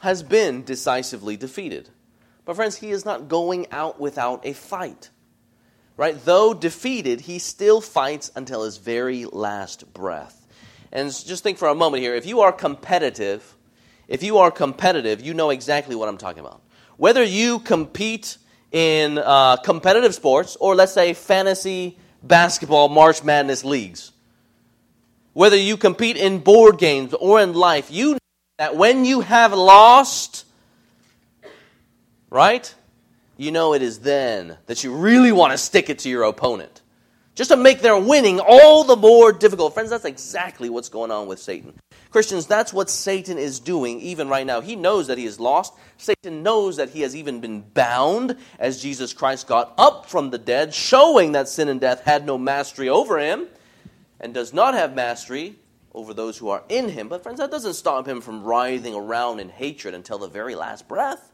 [0.00, 1.90] has been decisively defeated.
[2.44, 5.10] But, friends, he is not going out without a fight.
[5.96, 6.16] Right?
[6.24, 10.46] Though defeated, he still fights until his very last breath.
[10.92, 13.56] And just think for a moment here if you are competitive,
[14.06, 16.62] if you are competitive, you know exactly what I'm talking about.
[16.96, 18.38] Whether you compete
[18.72, 24.12] in uh, competitive sports or, let's say, fantasy basketball March Madness leagues,
[25.32, 28.18] whether you compete in board games or in life, you
[28.58, 30.44] that when you have lost,
[32.28, 32.74] right,
[33.36, 36.82] you know it is then that you really want to stick it to your opponent.
[37.36, 39.72] Just to make their winning all the more difficult.
[39.72, 41.72] Friends, that's exactly what's going on with Satan.
[42.10, 44.60] Christians, that's what Satan is doing even right now.
[44.60, 45.72] He knows that he is lost.
[45.98, 50.38] Satan knows that he has even been bound as Jesus Christ got up from the
[50.38, 53.46] dead, showing that sin and death had no mastery over him
[54.20, 55.54] and does not have mastery
[55.94, 57.08] over those who are in him.
[57.08, 60.88] But, friends, that doesn't stop him from writhing around in hatred until the very last
[60.88, 61.32] breath.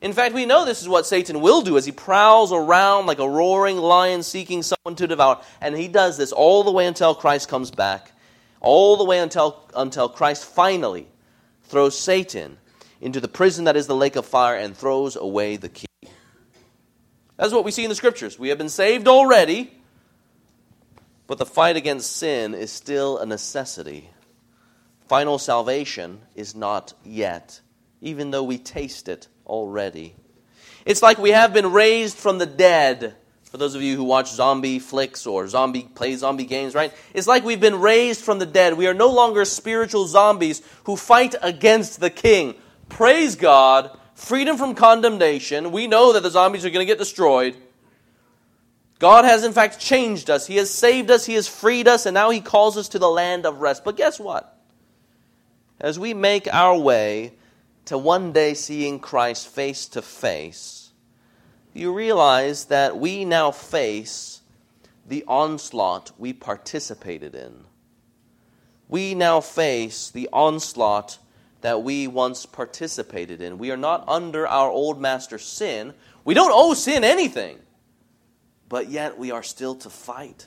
[0.00, 3.18] In fact, we know this is what Satan will do as he prowls around like
[3.18, 5.42] a roaring lion seeking someone to devour.
[5.60, 8.12] And he does this all the way until Christ comes back,
[8.60, 11.06] all the way until, until Christ finally
[11.64, 12.56] throws Satan
[13.00, 15.86] into the prison that is the lake of fire and throws away the key.
[17.36, 18.38] That's what we see in the scriptures.
[18.38, 19.72] We have been saved already.
[21.30, 24.10] But the fight against sin is still a necessity.
[25.06, 27.60] Final salvation is not yet
[28.00, 30.16] even though we taste it already.
[30.84, 33.14] It's like we have been raised from the dead.
[33.44, 36.92] For those of you who watch zombie flicks or zombie play zombie games, right?
[37.14, 38.74] It's like we've been raised from the dead.
[38.74, 42.56] We are no longer spiritual zombies who fight against the king.
[42.88, 45.70] Praise God, freedom from condemnation.
[45.70, 47.56] We know that the zombies are going to get destroyed.
[49.00, 50.46] God has, in fact, changed us.
[50.46, 51.24] He has saved us.
[51.24, 52.04] He has freed us.
[52.04, 53.82] And now He calls us to the land of rest.
[53.82, 54.58] But guess what?
[55.80, 57.32] As we make our way
[57.86, 60.90] to one day seeing Christ face to face,
[61.72, 64.42] you realize that we now face
[65.08, 67.64] the onslaught we participated in.
[68.86, 71.18] We now face the onslaught
[71.62, 73.56] that we once participated in.
[73.56, 75.94] We are not under our old master sin.
[76.22, 77.60] We don't owe sin anything
[78.70, 80.46] but yet we are still to fight.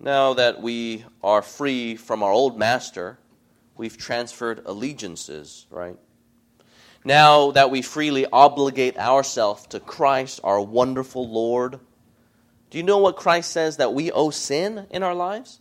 [0.00, 3.18] Now that we are free from our old master,
[3.76, 5.96] we've transferred allegiances, right?
[7.04, 11.78] Now that we freely obligate ourselves to Christ, our wonderful Lord,
[12.70, 15.60] do you know what Christ says that we owe sin in our lives?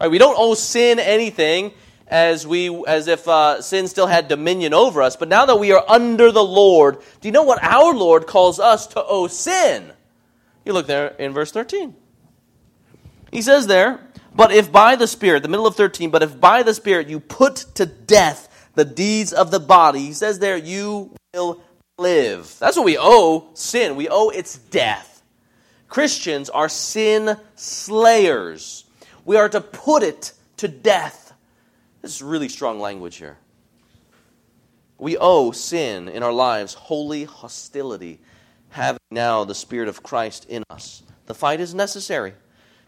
[0.00, 1.72] Right, we don't owe sin anything
[2.08, 5.16] as we as if uh, sin still had dominion over us.
[5.16, 8.58] But now that we are under the Lord, do you know what our Lord calls
[8.58, 9.92] us to owe sin?
[10.64, 11.94] You look there in verse 13.
[13.30, 14.00] He says there,
[14.34, 17.20] but if by the Spirit, the middle of 13, but if by the Spirit you
[17.20, 21.60] put to death the deeds of the body, he says there, you will
[21.98, 22.54] live.
[22.58, 23.96] That's what we owe sin.
[23.96, 25.22] We owe its death.
[25.88, 28.84] Christians are sin slayers.
[29.24, 31.27] We are to put it to death.
[32.02, 33.38] This is really strong language here.
[34.98, 38.20] We owe sin in our lives holy hostility,
[38.70, 41.02] having now the Spirit of Christ in us.
[41.26, 42.34] The fight is necessary.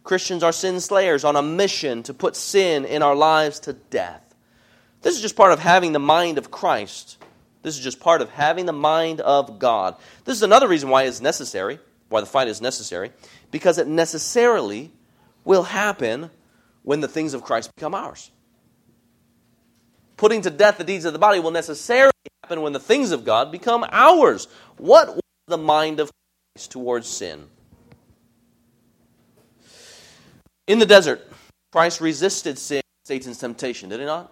[0.02, 4.34] Christians are sin slayers on a mission to put sin in our lives to death.
[5.02, 7.18] This is just part of having the mind of Christ.
[7.62, 9.96] This is just part of having the mind of God.
[10.24, 13.12] This is another reason why it's necessary, why the fight is necessary,
[13.50, 14.90] because it necessarily
[15.44, 16.30] will happen
[16.82, 18.30] when the things of Christ become ours
[20.20, 23.24] putting to death the deeds of the body will necessarily happen when the things of
[23.24, 24.48] God become ours.
[24.76, 26.10] What was the mind of
[26.54, 27.46] Christ towards sin?
[30.66, 31.26] In the desert,
[31.72, 34.30] Christ resisted sin, Satan's temptation, did he not?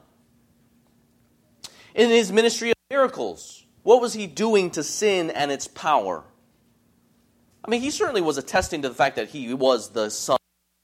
[1.95, 6.23] In his ministry of miracles, what was he doing to sin and its power?
[7.65, 10.38] I mean, he certainly was attesting to the fact that he was the Son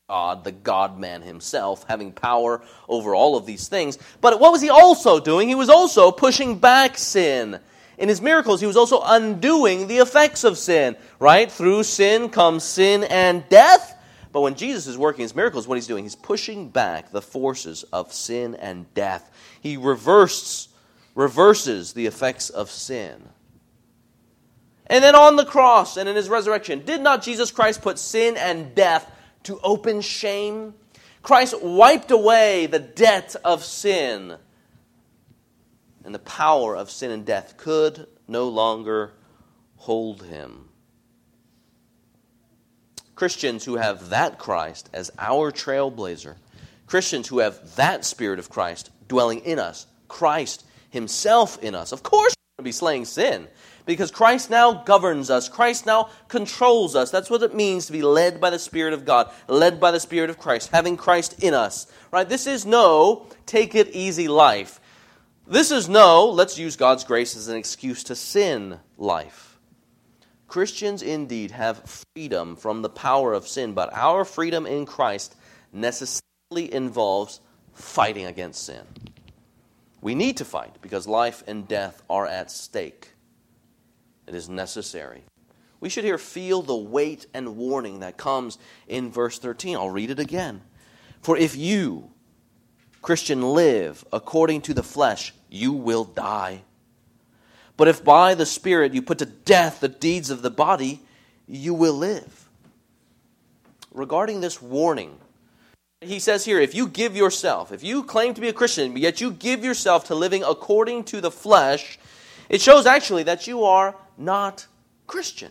[0.06, 3.98] God, the God man himself, having power over all of these things.
[4.20, 5.48] But what was he also doing?
[5.48, 7.58] He was also pushing back sin.
[7.96, 11.50] In his miracles, he was also undoing the effects of sin, right?
[11.50, 13.98] Through sin comes sin and death.
[14.30, 17.82] But when Jesus is working his miracles, what he's doing, he's pushing back the forces
[17.84, 19.30] of sin and death.
[19.62, 20.68] He reverses,
[21.14, 23.30] reverses the effects of sin.
[24.86, 28.36] And then on the cross and in his resurrection, did not Jesus Christ put sin
[28.36, 29.10] and death
[29.44, 30.74] to open shame.
[31.22, 34.36] Christ wiped away the debt of sin,
[36.04, 39.12] and the power of sin and death could no longer
[39.76, 40.68] hold him.
[43.14, 46.34] Christians who have that Christ as our trailblazer,
[46.86, 52.02] Christians who have that Spirit of Christ dwelling in us, Christ Himself in us, of
[52.02, 53.48] course, we're going to be slaying sin
[53.86, 55.48] because Christ now governs us.
[55.48, 57.10] Christ now controls us.
[57.10, 60.00] That's what it means to be led by the Spirit of God, led by the
[60.00, 61.86] Spirit of Christ, having Christ in us.
[62.10, 62.28] Right?
[62.28, 64.80] This is no take it easy life.
[65.46, 69.58] This is no let's use God's grace as an excuse to sin life.
[70.48, 75.34] Christians indeed have freedom from the power of sin, but our freedom in Christ
[75.72, 77.40] necessarily involves
[77.74, 78.84] fighting against sin.
[80.00, 83.13] We need to fight because life and death are at stake.
[84.26, 85.24] It is necessary.
[85.80, 88.58] We should here feel the weight and warning that comes
[88.88, 89.76] in verse 13.
[89.76, 90.62] I'll read it again.
[91.20, 92.10] For if you,
[93.02, 96.62] Christian, live according to the flesh, you will die.
[97.76, 101.00] But if by the Spirit you put to death the deeds of the body,
[101.46, 102.48] you will live.
[103.92, 105.18] Regarding this warning,
[106.00, 109.20] he says here if you give yourself, if you claim to be a Christian, yet
[109.20, 111.98] you give yourself to living according to the flesh,
[112.48, 114.66] it shows actually that you are not
[115.06, 115.50] Christian.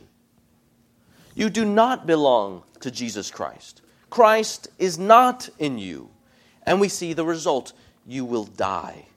[1.36, 3.82] You do not belong to Jesus Christ.
[4.10, 6.10] Christ is not in you.
[6.64, 7.74] And we see the result
[8.06, 9.08] you will die.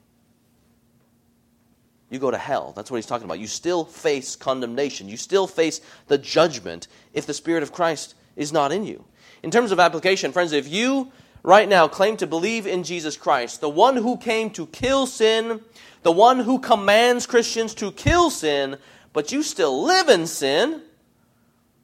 [2.09, 2.73] You go to hell.
[2.75, 3.39] That's what he's talking about.
[3.39, 5.09] You still face condemnation.
[5.09, 9.03] You still face the judgment if the Spirit of Christ is not in you.
[9.43, 11.11] In terms of application, friends, if you
[11.47, 15.61] right now claim to believe in Jesus Christ, the one who came to kill sin,
[16.03, 18.75] the one who commands Christians to kill sin,
[19.13, 20.81] but you still live in sin,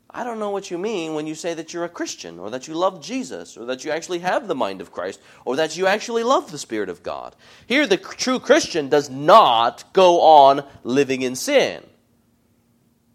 [0.09, 2.67] I don't know what you mean when you say that you're a Christian, or that
[2.67, 5.87] you love Jesus, or that you actually have the mind of Christ, or that you
[5.87, 7.33] actually love the Spirit of God.
[7.65, 11.81] Here, the true Christian does not go on living in sin.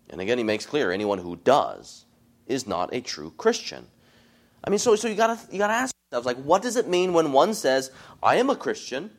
[0.08, 2.06] And again, he makes clear anyone who does
[2.46, 3.86] is not a true Christian.
[4.64, 7.12] I mean, so, so you gotta you gotta ask yourselves, like, what does it mean
[7.12, 7.90] when one says,
[8.22, 9.10] I am a Christian,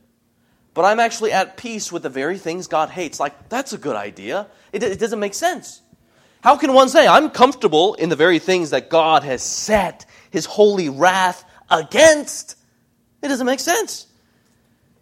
[0.74, 3.20] but I'm actually at peace with the very things God hates?
[3.20, 4.48] Like, that's a good idea.
[4.72, 5.82] It, it doesn't make sense.
[6.42, 10.46] How can one say, I'm comfortable in the very things that God has set his
[10.46, 12.56] holy wrath against?
[13.22, 14.08] It doesn't make sense.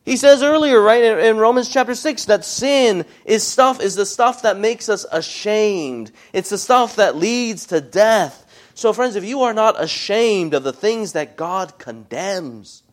[0.07, 4.43] He says earlier, right, in, Romans chapter 6, that sin is stuff, is the stuff
[4.43, 6.13] that makes us ashamed.
[6.31, 8.45] It's the stuff that leads to death.
[8.78, 12.84] So, friends, if you are not ashamed of the things that God condemns,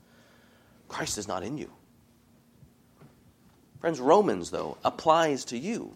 [0.88, 1.70] Christ is not in you.
[3.80, 5.94] Friends, Romans, though, applies to you.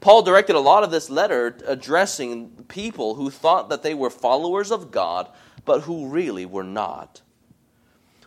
[0.00, 4.72] Paul directed a lot of this letter addressing people who thought that they were followers
[4.72, 5.28] of God,
[5.64, 7.22] but who really were not.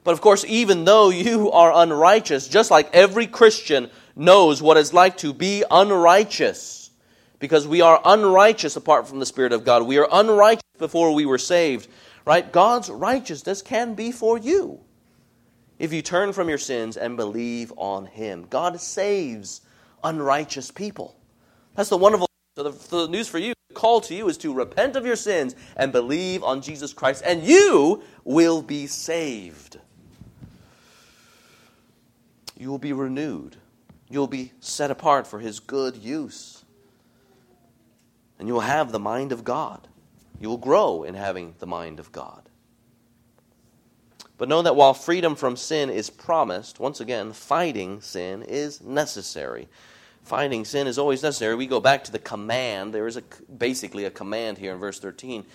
[0.06, 4.94] But of course, even though you are unrighteous, just like every Christian knows what it's
[4.94, 6.81] like to be unrighteous,
[7.42, 9.84] because we are unrighteous apart from the Spirit of God.
[9.84, 11.90] We are unrighteous before we were saved,
[12.24, 12.50] right?
[12.50, 14.80] God's righteousness can be for you
[15.80, 18.46] if you turn from your sins and believe on Him.
[18.50, 19.62] God saves
[20.04, 21.18] unrighteous people.
[21.76, 22.28] That's the wonderful.
[22.56, 25.16] So the, the news for you, the call to you is to repent of your
[25.16, 29.80] sins and believe on Jesus Christ, and you will be saved.
[32.56, 33.56] You will be renewed.
[34.10, 36.61] You'll be set apart for His good use.
[38.42, 39.88] And you will have the mind of God.
[40.40, 42.50] You will grow in having the mind of God.
[44.40, 49.68] But know that while freedom from sin is promised, once again, fighting sin is necessary.
[50.24, 51.54] Fighting sin is always necessary.
[51.54, 52.96] We go back to the command.
[52.96, 53.22] There is a,
[53.56, 55.46] basically a command here in verse 13.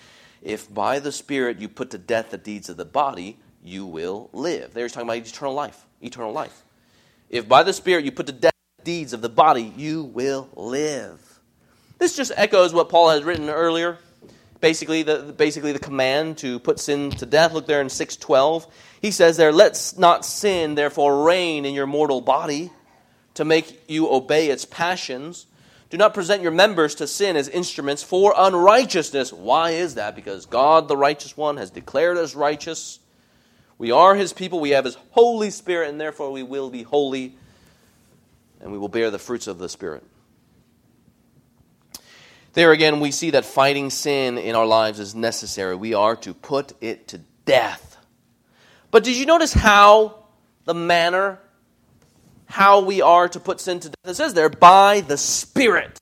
[0.41, 4.29] If by the Spirit you put to death the deeds of the body, you will
[4.31, 4.73] live.
[4.73, 5.85] There he's talking about eternal life.
[5.99, 6.63] Eternal life.
[7.29, 10.47] If by the Spirit you put to death the deeds of the body, you will
[10.55, 11.26] live.
[11.97, 13.97] This just echoes what Paul has written earlier.
[14.59, 17.53] Basically, the, basically the command to put sin to death.
[17.53, 18.67] Look there in 612.
[19.01, 22.71] He says there, Let's not sin, therefore, reign in your mortal body
[23.35, 25.45] to make you obey its passions.
[25.89, 29.31] Do not present your members to sin as instruments for unrighteousness.
[29.31, 30.15] Why is that?
[30.15, 32.99] Because God, the righteous one, has declared us righteous.
[33.77, 34.59] We are his people.
[34.59, 37.37] We have his Holy Spirit, and therefore we will be holy,
[38.59, 40.03] and we will bear the fruits of the Spirit.
[42.53, 45.75] There again, we see that fighting sin in our lives is necessary.
[45.75, 47.97] We are to put it to death.
[48.89, 50.25] But did you notice how
[50.65, 51.39] the manner
[52.47, 54.11] how we are to put sin to death.
[54.11, 55.99] It says there, by the Spirit.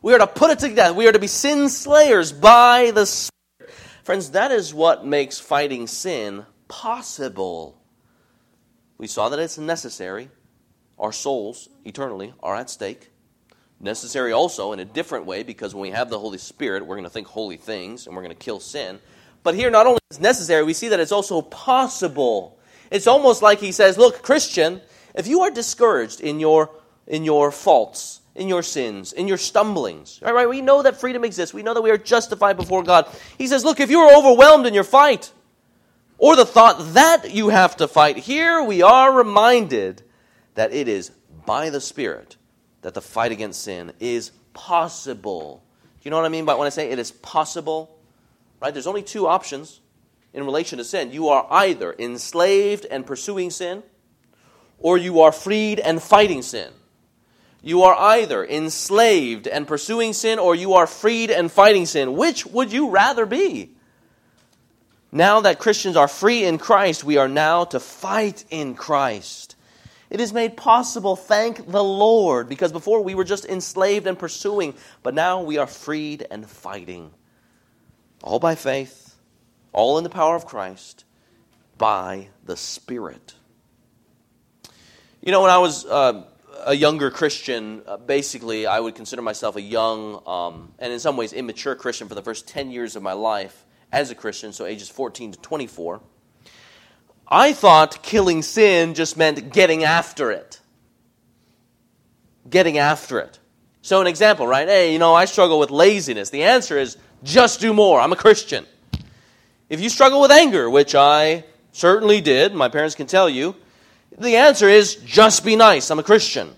[0.00, 0.94] We are to put it to death.
[0.94, 3.74] We are to be sin slayers by the Spirit.
[4.04, 7.80] Friends, that is what makes fighting sin possible.
[8.96, 10.30] We saw that it's necessary.
[10.98, 13.10] Our souls, eternally, are at stake.
[13.80, 17.04] Necessary also in a different way because when we have the Holy Spirit, we're going
[17.04, 18.98] to think holy things and we're going to kill sin.
[19.44, 22.58] But here, not only is necessary, we see that it's also possible.
[22.90, 24.80] It's almost like he says, Look, Christian,
[25.14, 26.70] if you are discouraged in your,
[27.06, 31.54] in your faults, in your sins, in your stumblings, right, we know that freedom exists.
[31.54, 33.08] We know that we are justified before God.
[33.36, 35.32] He says, look, if you are overwhelmed in your fight,
[36.18, 40.02] or the thought that you have to fight, here we are reminded
[40.54, 41.10] that it is
[41.46, 42.36] by the Spirit
[42.82, 45.62] that the fight against sin is possible.
[46.00, 47.98] Do you know what I mean by when I say it is possible?
[48.60, 48.72] Right?
[48.72, 49.80] There's only two options
[50.32, 51.12] in relation to sin.
[51.12, 53.82] You are either enslaved and pursuing sin,
[54.78, 56.72] or you are freed and fighting sin.
[57.62, 62.16] You are either enslaved and pursuing sin, or you are freed and fighting sin.
[62.16, 63.70] Which would you rather be?
[65.10, 69.47] Now that Christians are free in Christ, we are now to fight in Christ.
[70.10, 74.74] It is made possible, thank the Lord, because before we were just enslaved and pursuing,
[75.02, 77.10] but now we are freed and fighting.
[78.22, 79.16] All by faith,
[79.72, 81.04] all in the power of Christ,
[81.76, 83.34] by the Spirit.
[85.20, 86.24] You know, when I was uh,
[86.64, 91.16] a younger Christian, uh, basically, I would consider myself a young um, and in some
[91.16, 94.64] ways immature Christian for the first 10 years of my life as a Christian, so
[94.64, 96.00] ages 14 to 24.
[97.30, 100.60] I thought killing sin just meant getting after it.
[102.48, 103.38] Getting after it.
[103.82, 104.66] So, an example, right?
[104.66, 106.30] Hey, you know, I struggle with laziness.
[106.30, 108.00] The answer is just do more.
[108.00, 108.66] I'm a Christian.
[109.68, 111.44] If you struggle with anger, which I
[111.78, 112.54] Certainly did.
[112.56, 113.54] My parents can tell you.
[114.18, 115.90] The answer is just be nice.
[115.92, 116.50] I'm a Christian.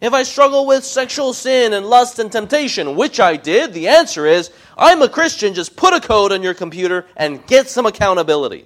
[0.00, 4.24] If I struggle with sexual sin and lust and temptation, which I did, the answer
[4.24, 5.52] is I'm a Christian.
[5.52, 8.64] Just put a code on your computer and get some accountability.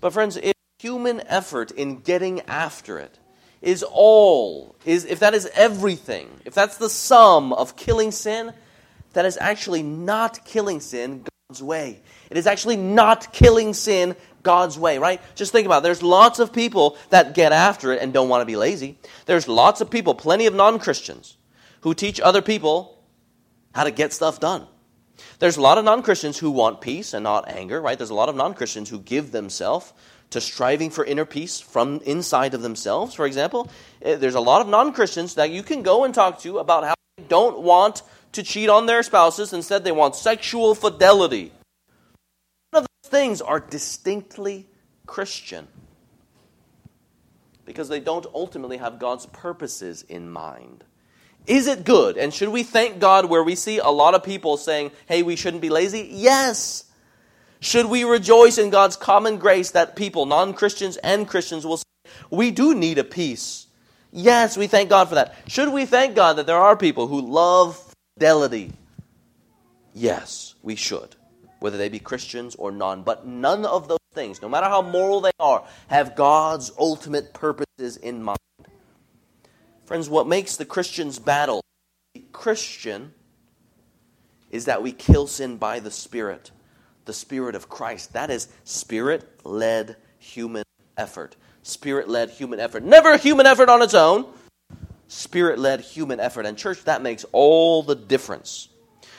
[0.00, 3.18] But, friends, if human effort in getting after it
[3.62, 8.52] is all, is, if that is everything, if that's the sum of killing sin,
[9.14, 12.00] that is actually not killing sin God's way.
[12.30, 15.20] It is actually not killing sin God's way, right?
[15.34, 15.82] Just think about it.
[15.84, 18.98] There's lots of people that get after it and don't want to be lazy.
[19.24, 21.36] There's lots of people, plenty of non Christians,
[21.80, 23.02] who teach other people
[23.74, 24.66] how to get stuff done.
[25.38, 27.98] There's a lot of non Christians who want peace and not anger, right?
[27.98, 29.92] There's a lot of non Christians who give themselves
[30.30, 33.70] to striving for inner peace from inside of themselves, for example.
[34.02, 36.84] Eh, there's a lot of non Christians that you can go and talk to about
[36.84, 39.52] how they don't want to cheat on their spouses.
[39.52, 41.52] Instead, they want sexual fidelity
[42.72, 44.66] None of those things are distinctly
[45.06, 45.68] Christian
[47.64, 50.84] because they don't ultimately have God's purposes in mind.
[51.46, 52.16] Is it good?
[52.16, 55.36] And should we thank God where we see a lot of people saying, hey, we
[55.36, 56.08] shouldn't be lazy?
[56.12, 56.84] Yes.
[57.60, 61.84] Should we rejoice in God's common grace that people, non Christians and Christians, will say,
[62.30, 63.66] we do need a peace?
[64.12, 65.34] Yes, we thank God for that.
[65.46, 68.72] Should we thank God that there are people who love fidelity?
[69.94, 71.16] Yes, we should
[71.60, 73.02] whether they be Christians or non.
[73.02, 77.96] But none of those things, no matter how moral they are, have God's ultimate purposes
[77.96, 78.38] in mind.
[79.86, 81.62] Friends, what makes the Christian's battle
[82.32, 83.14] Christian
[84.50, 86.50] is that we kill sin by the Spirit,
[87.04, 88.12] the Spirit of Christ.
[88.12, 90.64] That is spirit led human
[90.96, 91.36] effort.
[91.62, 92.82] Spirit led human effort.
[92.82, 94.26] Never human effort on its own.
[95.06, 96.46] Spirit led human effort.
[96.46, 98.68] And, church, that makes all the difference.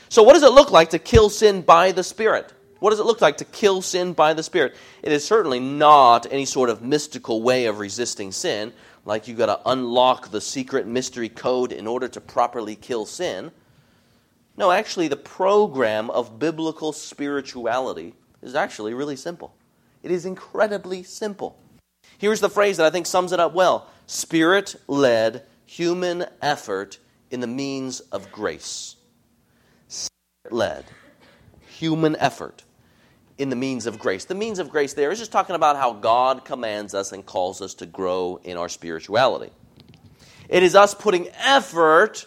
[0.09, 2.53] So, what does it look like to kill sin by the Spirit?
[2.79, 4.75] What does it look like to kill sin by the Spirit?
[5.01, 8.73] It is certainly not any sort of mystical way of resisting sin,
[9.07, 13.51] like you've got to unlock the secret mystery code in order to properly kill sin.
[14.57, 19.55] No, actually, the program of biblical spirituality is actually really simple.
[20.03, 21.57] It is incredibly simple.
[22.17, 26.99] Here's the phrase that I think sums it up well Spirit led human effort
[27.31, 28.95] in the means of grace
[29.87, 30.85] Spirit led
[31.65, 32.63] human effort
[33.37, 34.25] in the means of grace.
[34.25, 37.61] The means of grace there is just talking about how God commands us and calls
[37.61, 39.51] us to grow in our spirituality.
[40.49, 42.25] It is us putting effort,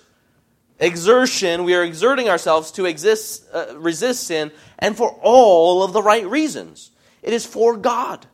[0.78, 6.02] exertion, we are exerting ourselves to exist, uh, resist sin, and for all of the
[6.02, 6.90] right reasons.
[7.22, 8.26] It is for God.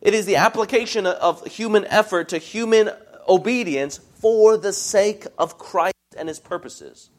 [0.00, 2.90] It is the application of human effort to human
[3.28, 7.10] obedience for the sake of Christ and his purposes.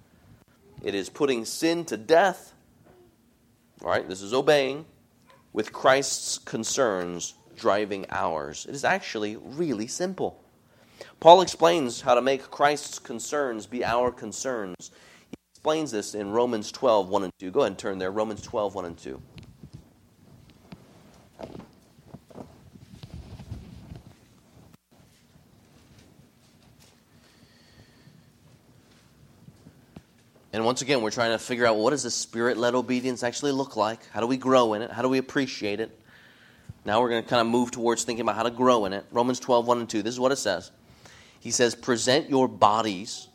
[0.84, 2.54] It is putting sin to death.
[3.84, 4.86] All right, this is obeying
[5.54, 8.66] with Christ's concerns driving ours.
[8.68, 10.44] It is actually really simple.
[11.20, 14.92] Paul explains how to make Christ's concerns be our concerns.
[15.30, 17.52] He explains this in Romans 12, 1 and 2.
[17.52, 18.12] Go ahead and turn there.
[18.12, 19.22] Romans 12, 1 and 2.
[30.56, 33.76] And once again, we're trying to figure out what does this spirit-led obedience actually look
[33.76, 34.00] like?
[34.12, 34.90] How do we grow in it?
[34.90, 36.00] How do we appreciate it?
[36.86, 39.06] Now we're going to kind of move towards thinking about how to grow in it.
[39.12, 40.02] Romans 12, 1 and 2.
[40.02, 40.72] This is what it says.
[41.42, 43.28] He says, Present your bodies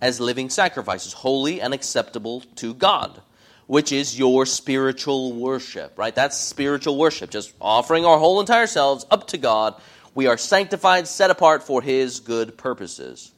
[0.00, 3.20] as living sacrifices, holy and acceptable to God,
[3.66, 6.14] which is your spiritual worship, right?
[6.14, 9.78] That's spiritual worship, just offering our whole entire selves up to God.
[10.14, 13.30] We are sanctified, set apart for His good purposes.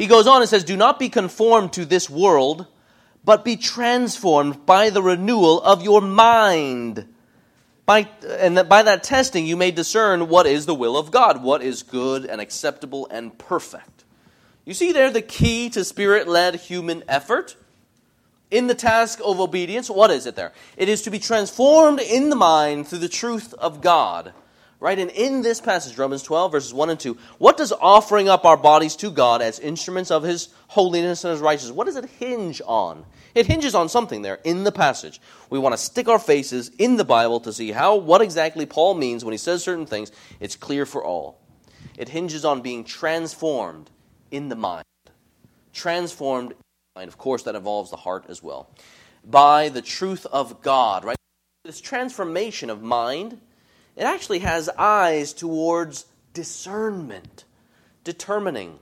[0.00, 2.66] He goes on and says, Do not be conformed to this world,
[3.22, 7.06] but be transformed by the renewal of your mind.
[7.84, 11.42] By, and that by that testing, you may discern what is the will of God,
[11.42, 14.04] what is good and acceptable and perfect.
[14.64, 17.56] You see there the key to spirit led human effort?
[18.50, 20.54] In the task of obedience, what is it there?
[20.78, 24.32] It is to be transformed in the mind through the truth of God.
[24.80, 24.98] Right?
[24.98, 28.56] And in this passage, Romans 12, verses 1 and 2, what does offering up our
[28.56, 32.62] bodies to God as instruments of His holiness and His righteousness, what does it hinge
[32.64, 33.04] on?
[33.34, 35.20] It hinges on something there in the passage.
[35.50, 38.94] We want to stick our faces in the Bible to see how, what exactly Paul
[38.94, 40.12] means when he says certain things.
[40.40, 41.38] It's clear for all.
[41.98, 43.90] It hinges on being transformed
[44.30, 44.84] in the mind.
[45.74, 46.56] Transformed in
[46.94, 47.08] the mind.
[47.08, 48.70] Of course, that involves the heart as well.
[49.24, 51.16] By the truth of God, right?
[51.64, 53.38] This transformation of mind
[54.00, 57.44] it actually has eyes towards discernment,
[58.02, 58.78] determining,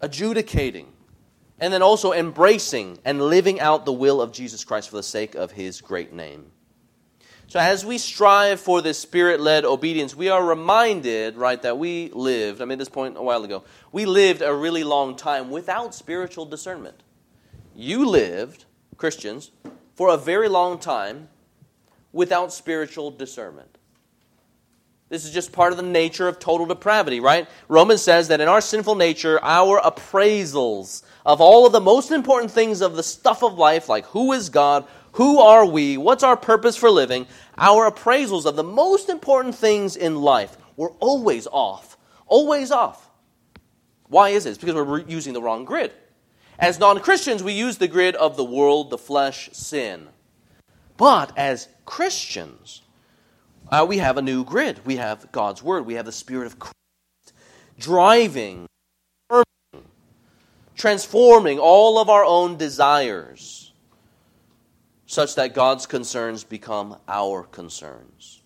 [0.00, 0.88] adjudicating,
[1.60, 5.36] and then also embracing and living out the will of Jesus Christ for the sake
[5.36, 6.50] of his great name.
[7.46, 12.60] So as we strive for this spirit-led obedience, we are reminded, right, that we lived,
[12.60, 13.62] I made this point a while ago,
[13.92, 17.04] we lived a really long time without spiritual discernment.
[17.72, 18.64] You lived,
[18.96, 19.52] Christians,
[19.94, 21.28] for a very long time
[22.12, 23.77] without spiritual discernment.
[25.08, 27.48] This is just part of the nature of total depravity, right?
[27.68, 32.50] Romans says that in our sinful nature, our appraisals of all of the most important
[32.50, 35.96] things of the stuff of life, like who is God, who are we?
[35.96, 37.26] What's our purpose for living?
[37.56, 41.96] Our appraisals of the most important things in life were always off.
[42.26, 43.10] Always off.
[44.08, 44.60] Why is it?
[44.60, 45.92] Because we're using the wrong grid.
[46.58, 50.08] As non Christians, we use the grid of the world, the flesh, sin.
[50.96, 52.82] But as Christians,
[53.70, 54.80] uh, we have a new grid.
[54.84, 55.86] We have God's Word.
[55.86, 56.74] We have the Spirit of Christ
[57.78, 58.66] driving,
[60.76, 63.72] transforming all of our own desires
[65.06, 68.42] such that God's concerns become our concerns.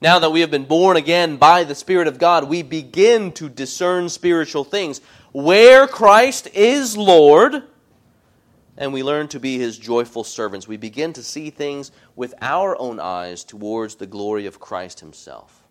[0.00, 3.48] Now that we have been born again by the Spirit of God, we begin to
[3.48, 5.00] discern spiritual things.
[5.32, 7.64] Where Christ is Lord,
[8.78, 10.68] and we learn to be his joyful servants.
[10.68, 15.62] We begin to see things with our own eyes towards the glory of Christ himself.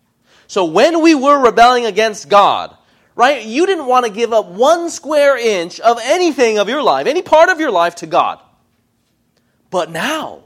[0.46, 2.76] So when we were rebelling against God,
[3.16, 7.06] right, you didn't want to give up one square inch of anything of your life,
[7.06, 8.40] any part of your life to God.
[9.70, 10.44] But now,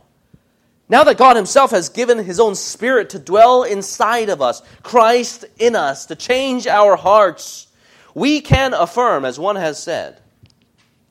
[0.88, 5.44] now that God Himself has given His own Spirit to dwell inside of us, Christ
[5.58, 7.66] in us, to change our hearts,
[8.14, 10.21] we can affirm, as one has said,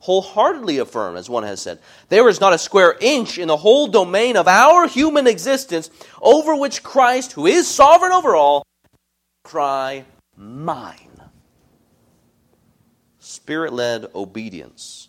[0.02, 1.78] wholeheartedly affirm, as one has said,
[2.08, 5.90] there is not a square inch in the whole domain of our human existence
[6.20, 8.64] over which Christ, who is sovereign over all,
[9.44, 10.04] cry,
[10.36, 10.96] Mine.
[13.20, 15.08] Spirit led obedience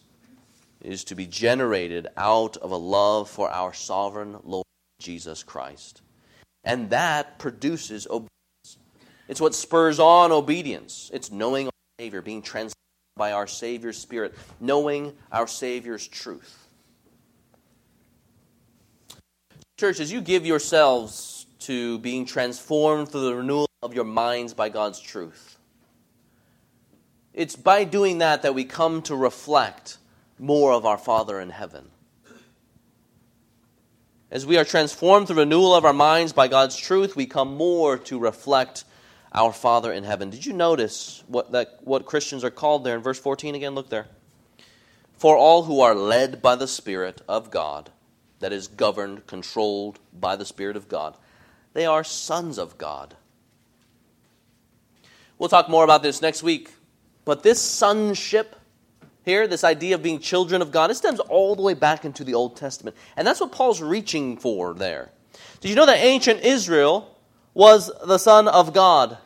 [0.79, 4.65] is to be generated out of a love for our sovereign Lord
[4.99, 6.01] Jesus Christ.
[6.63, 8.29] And that produces obedience.
[9.27, 11.09] It's what spurs on obedience.
[11.13, 12.73] It's knowing our Savior, being transformed
[13.15, 16.67] by our Savior's Spirit, knowing our Savior's truth.
[19.77, 24.69] Church, as you give yourselves to being transformed through the renewal of your minds by
[24.69, 25.57] God's truth,
[27.33, 29.97] it's by doing that that we come to reflect
[30.39, 31.89] more of our Father in heaven.
[34.31, 37.99] As we are transformed through renewal of our minds by God's truth, we come more
[37.99, 38.85] to reflect
[39.33, 40.29] our Father in heaven.
[40.29, 43.75] Did you notice what, that, what Christians are called there in verse 14 again?
[43.75, 44.07] Look there.
[45.13, 47.91] For all who are led by the Spirit of God,
[48.39, 51.17] that is governed, controlled by the Spirit of God,
[51.73, 53.15] they are sons of God.
[55.39, 56.71] We'll talk more about this next week.
[57.25, 58.55] But this sonship
[59.25, 62.23] here, this idea of being children of God, it stems all the way back into
[62.23, 62.95] the Old Testament.
[63.15, 65.11] And that's what Paul's reaching for there.
[65.61, 67.12] Did you know that ancient Israel
[67.53, 69.17] was the son of God?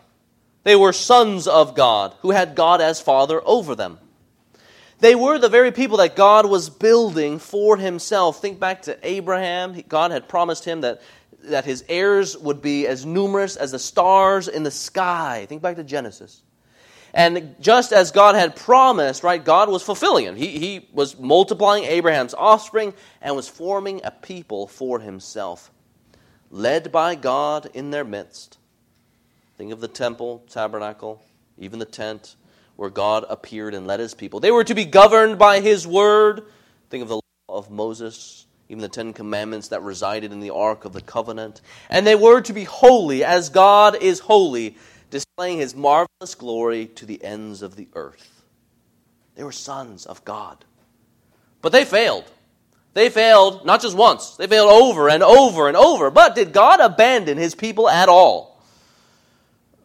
[0.64, 4.00] They were sons of God who had God as father over them.
[5.00, 8.42] They were the very people that God was building for himself.
[8.42, 9.82] Think back to Abraham.
[9.88, 11.02] God had promised him that,
[11.44, 15.46] that his heirs would be as numerous as the stars in the sky.
[15.48, 16.42] Think back to Genesis.
[17.14, 20.36] And just as God had promised, right, God was fulfilling it.
[20.36, 25.72] He, he was multiplying Abraham's offspring and was forming a people for himself,
[26.50, 28.58] led by God in their midst.
[29.58, 31.24] Think of the temple, tabernacle,
[31.58, 32.36] even the tent
[32.76, 34.40] where God appeared and led his people.
[34.40, 36.44] They were to be governed by his word.
[36.90, 40.86] Think of the law of Moses, even the Ten Commandments that resided in the Ark
[40.86, 41.62] of the Covenant.
[41.90, 44.78] And they were to be holy as God is holy
[45.10, 48.44] displaying his marvelous glory to the ends of the earth.
[49.36, 50.64] They were sons of God.
[51.62, 52.26] But they failed.
[52.98, 56.10] They failed not just once, they failed over and over and over.
[56.10, 58.60] But did God abandon his people at all?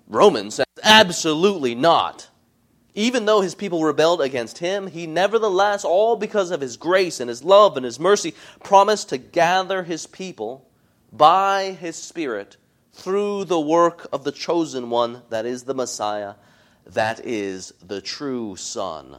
[0.08, 2.30] Romans says absolutely not.
[2.94, 7.28] Even though his people rebelled against him, he nevertheless, all because of his grace and
[7.28, 8.32] his love and his mercy,
[8.64, 10.66] promised to gather his people
[11.12, 12.56] by his Spirit
[12.94, 16.36] through the work of the chosen one, that is the Messiah,
[16.86, 19.18] that is the true Son.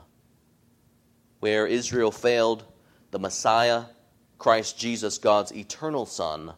[1.42, 2.66] Where Israel failed,
[3.14, 3.84] the Messiah,
[4.40, 6.54] Christ Jesus, God's eternal Son,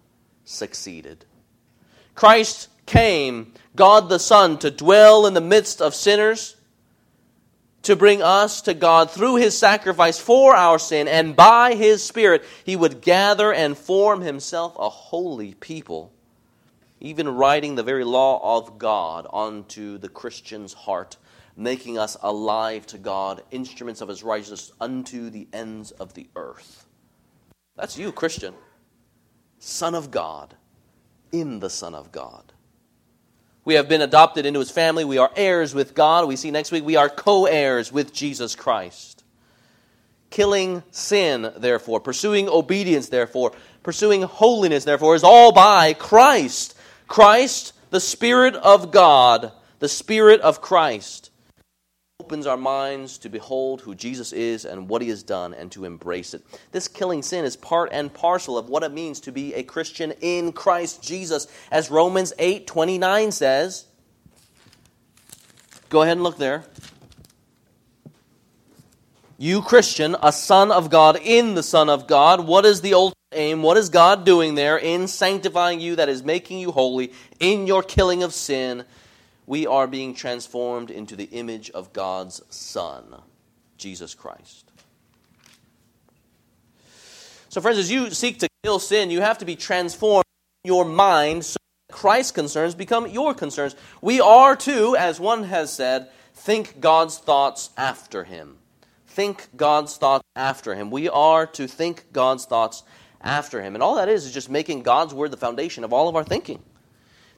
[0.46, 1.26] succeeded.
[2.16, 6.56] Christ came, God the Son, to dwell in the midst of sinners,
[7.84, 12.44] to bring us to God through his sacrifice for our sin, and by his Spirit,
[12.64, 16.12] he would gather and form himself a holy people
[17.02, 21.18] even writing the very law of God onto the Christian's heart,
[21.58, 26.86] making us alive to God, instruments of his righteousness unto the ends of the earth.
[27.76, 28.54] That's you, Christian.
[29.60, 30.56] Son of God
[31.32, 32.52] in the Son of God.
[33.64, 35.06] We have been adopted into his family.
[35.06, 36.28] We are heirs with God.
[36.28, 39.24] We see next week we are co heirs with Jesus Christ.
[40.30, 46.76] Killing sin, therefore, pursuing obedience, therefore, pursuing holiness, therefore, is all by Christ.
[47.08, 51.25] Christ, the Spirit of God, the Spirit of Christ
[52.26, 55.86] opens our minds to behold who Jesus is and what he has done and to
[55.86, 56.44] embrace it.
[56.72, 60.12] This killing sin is part and parcel of what it means to be a Christian
[60.22, 63.86] in Christ Jesus, as Romans 8 29 says.
[65.90, 66.66] Go ahead and look there.
[69.38, 72.48] You, Christian, a son of God in the Son of God.
[72.48, 73.62] What is the ultimate aim?
[73.62, 77.84] What is God doing there in sanctifying you, that is making you holy, in your
[77.84, 78.84] killing of sin?
[79.48, 83.22] We are being transformed into the image of God's Son,
[83.78, 84.72] Jesus Christ.
[87.50, 90.26] So, friends, as you seek to kill sin, you have to be transformed
[90.64, 93.76] in your mind so that Christ's concerns become your concerns.
[94.02, 98.58] We are to, as one has said, think God's thoughts after Him.
[99.08, 100.92] Think God's thoughts after Him.
[100.92, 102.84] We are to think God's thoughts
[103.22, 103.76] after Him.
[103.76, 106.24] And all that is is just making God's Word the foundation of all of our
[106.26, 106.62] thinking.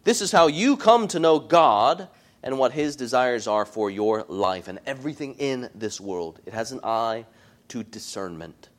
[0.04, 2.08] This is how you come to know God
[2.44, 6.40] and what His desires are for your life and everything in this world.
[6.46, 7.26] It has an eye
[7.70, 8.70] to discernment.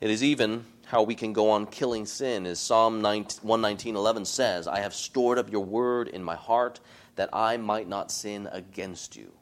[0.00, 4.80] It is even how we can go on killing sin, as Psalm 119.11 says, I
[4.80, 6.80] have stored up your word in my heart
[7.16, 9.32] that I might not sin against you.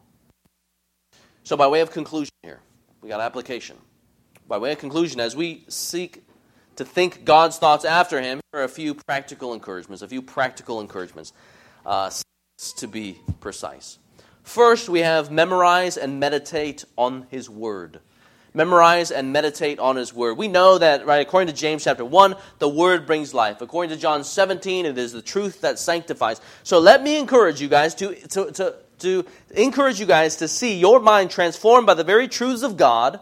[1.43, 2.61] So, by way of conclusion here,
[3.01, 3.77] we got application.
[4.47, 6.25] By way of conclusion, as we seek
[6.77, 10.03] to think God's thoughts after Him, here are a few practical encouragements.
[10.03, 11.33] A few practical encouragements,
[11.85, 12.11] uh,
[12.77, 13.99] to be precise.
[14.43, 18.01] First, we have memorize and meditate on His Word.
[18.55, 20.37] Memorize and meditate on His Word.
[20.37, 23.61] We know that, right, according to James chapter 1, the Word brings life.
[23.61, 26.41] According to John 17, it is the truth that sanctifies.
[26.63, 30.79] So let me encourage you guys to, to, to, to encourage you guys to see
[30.79, 33.21] your mind transformed by the very truths of God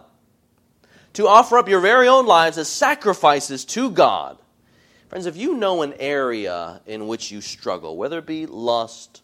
[1.14, 4.38] to offer up your very own lives as sacrifices to God.
[5.08, 9.22] Friends, if you know an area in which you struggle, whether it be lust,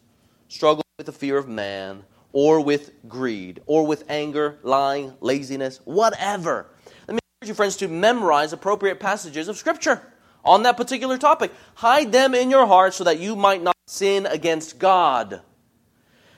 [0.49, 6.67] struggle with the fear of man, or with greed, or with anger, lying, laziness, whatever,
[7.07, 10.03] let me encourage you, friends, to memorize appropriate passages of Scripture
[10.45, 11.53] on that particular topic.
[11.77, 15.41] Hide them in your heart so that you might not sin against God.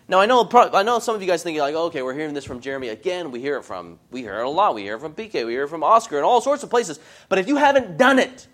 [0.09, 2.45] Now I know I know some of you guys thinking like, okay, we're hearing this
[2.45, 3.31] from Jeremy again.
[3.31, 4.75] We hear it from we hear it a lot.
[4.75, 5.45] We hear it from PK.
[5.45, 6.99] We hear it from Oscar and all sorts of places.
[7.29, 8.47] But if you haven't done it,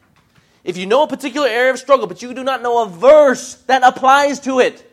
[0.65, 3.55] if you know a particular area of struggle, but you do not know a verse
[3.67, 4.91] that applies to it,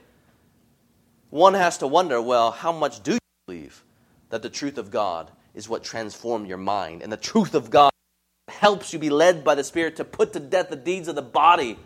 [1.31, 3.83] one has to wonder, well, how much do you believe
[4.29, 7.91] that the truth of God is what transformed your mind, and the truth of God
[8.49, 11.21] helps you be led by the Spirit to put to death the deeds of the
[11.21, 11.79] body?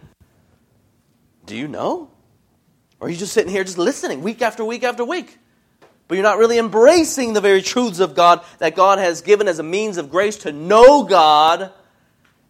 [1.45, 2.09] Do you know?
[2.99, 5.37] Or are you just sitting here just listening week after week after week?
[6.07, 9.59] But you're not really embracing the very truths of God that God has given as
[9.59, 11.71] a means of grace to know God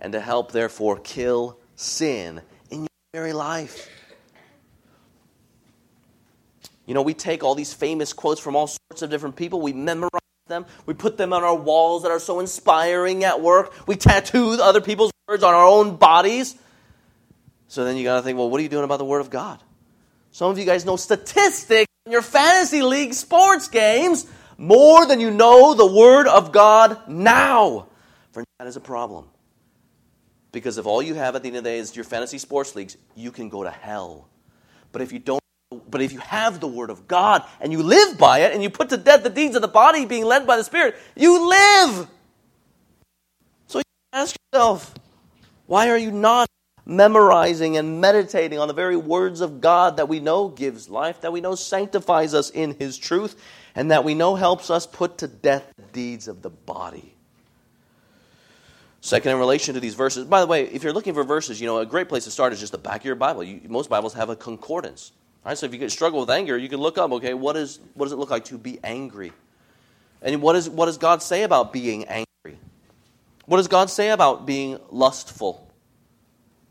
[0.01, 3.89] and to help, therefore, kill sin in your very life.
[6.85, 9.73] You know, we take all these famous quotes from all sorts of different people, we
[9.73, 10.11] memorize
[10.47, 14.57] them, we put them on our walls that are so inspiring at work, we tattoo
[14.61, 16.55] other people's words on our own bodies.
[17.67, 19.31] So then you got to think, well, what are you doing about the Word of
[19.31, 19.59] God?
[20.35, 24.27] Some of you guys know statistics in your fantasy league sports games
[24.57, 27.87] more than you know the Word of God now.
[28.33, 29.29] For that is a problem.
[30.51, 32.75] Because if all you have at the end of the day is your fantasy sports
[32.75, 34.27] leagues, you can go to hell.
[34.91, 35.39] But if you don't
[35.89, 38.69] but if you have the word of God and you live by it and you
[38.69, 42.09] put to death the deeds of the body being led by the Spirit, you live.
[43.67, 44.93] So you ask yourself,
[45.65, 46.49] why are you not
[46.85, 51.33] memorizing and meditating on the very words of God that we know gives life, that
[51.33, 53.39] we know sanctifies us in His truth,
[53.73, 57.13] and that we know helps us put to death the deeds of the body.
[59.01, 61.67] Second, in relation to these verses, by the way, if you're looking for verses, you
[61.67, 63.43] know, a great place to start is just the back of your Bible.
[63.43, 65.11] You, most Bibles have a concordance.
[65.45, 65.55] Right?
[65.55, 68.13] So if you struggle with anger, you can look up, okay, what, is, what does
[68.13, 69.31] it look like to be angry?
[70.23, 72.57] And what, is, what does God say about being angry?
[73.45, 75.64] What does God say about being lustful?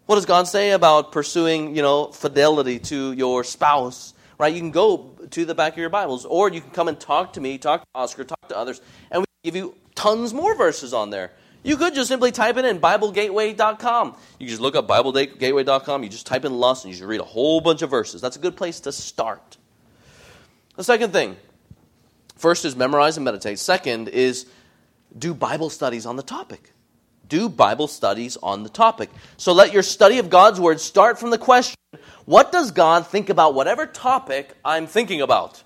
[0.06, 4.12] What does God say about pursuing, you know, fidelity to your spouse?
[4.38, 4.52] Right?
[4.52, 7.34] You can go to the back of your Bibles, or you can come and talk
[7.34, 10.92] to me, talk to Oscar, talk to others, and we give you tons more verses
[10.92, 11.32] on there.
[11.62, 14.16] You could just simply type it in, BibleGateway.com.
[14.38, 17.24] You just look up BibleGateway.com, you just type in lust, and you just read a
[17.24, 18.20] whole bunch of verses.
[18.20, 19.56] That's a good place to start.
[20.76, 21.36] The second thing
[22.36, 23.58] first is memorize and meditate.
[23.58, 24.44] Second is
[25.16, 26.73] do Bible studies on the topic.
[27.28, 29.10] Do Bible studies on the topic.
[29.36, 31.76] So let your study of God's Word start from the question
[32.24, 35.62] what does God think about whatever topic I'm thinking about?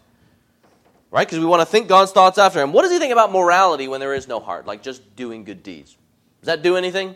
[1.11, 1.27] Right?
[1.27, 2.73] Because we want to think God's thoughts after Him.
[2.73, 5.63] What does He think about morality when there is no heart, like just doing good
[5.63, 5.97] deeds?
[6.41, 7.15] Does that do anything?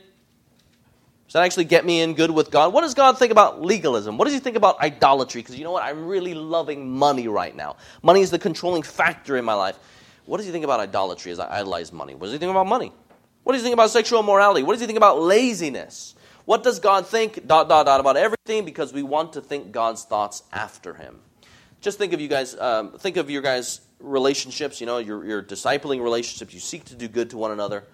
[1.26, 2.72] Does that actually get me in good with God?
[2.72, 4.16] What does God think about legalism?
[4.18, 5.42] What does He think about idolatry?
[5.42, 5.82] Because you know what?
[5.82, 7.76] I'm really loving money right now.
[8.02, 9.78] Money is the controlling factor in my life.
[10.26, 12.14] What does He think about idolatry as I idolize money?
[12.14, 12.92] What does He think about money?
[13.44, 14.62] What does He think about sexual immorality?
[14.62, 16.14] What does He think about laziness?
[16.44, 18.64] What does God think, dot, dot, dot, about everything?
[18.64, 21.20] Because we want to think God's thoughts after Him.
[21.80, 25.42] Just think of you guys, um, think of your guys' relationships, you know, your, your
[25.42, 26.54] discipling relationships.
[26.54, 27.84] You seek to do good to one another.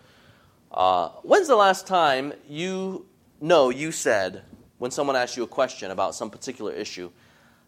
[0.70, 3.06] Uh, when's the last time you
[3.40, 4.42] know you said,
[4.78, 7.10] when someone asks you a question about some particular issue,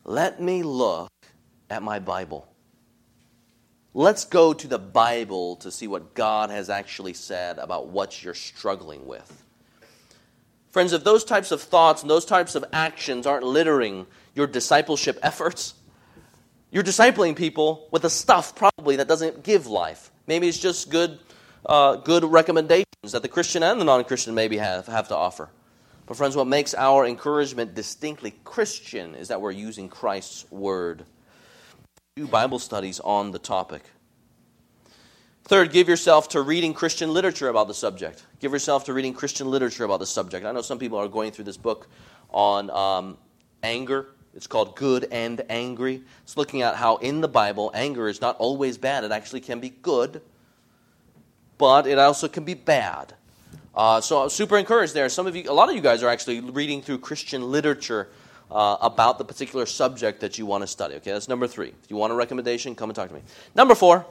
[0.05, 1.11] let me look
[1.71, 2.50] at my Bible?
[3.93, 8.35] Let's go to the Bible to see what God has actually said about what you're
[8.35, 9.45] struggling with.
[10.69, 15.19] Friends, if those types of thoughts and those types of actions aren't littering your discipleship
[15.23, 15.75] efforts,
[16.71, 20.13] you're discipling people with the stuff probably that doesn't give life.
[20.29, 21.19] Maybe it's just good,
[21.67, 25.51] uh, good recommendations that the Christian and the non Christian maybe have, have to offer.
[26.07, 31.05] But, friends, what makes our encouragement distinctly Christian is that we're using Christ's word.
[32.17, 33.83] Do Bible studies on the topic.
[35.45, 38.27] Third, give yourself to reading Christian literature about the subject.
[38.41, 40.45] Give yourself to reading Christian literature about the subject.
[40.45, 41.87] I know some people are going through this book
[42.31, 43.17] on um,
[43.63, 44.09] anger.
[44.35, 46.03] It's called Good and Angry.
[46.25, 49.05] It's looking at how in the Bible, anger is not always bad.
[49.05, 50.21] It actually can be good,
[51.59, 53.15] but it also can be bad.
[53.73, 55.09] Uh, so I'm super encouraged there.
[55.09, 58.09] Some of you, a lot of you guys are actually reading through Christian literature
[58.51, 60.97] uh, about the particular subject that you want to study.
[60.97, 61.73] Okay, that's number three.
[61.83, 63.23] If you want a recommendation, come and talk to me.
[63.55, 64.07] Number four,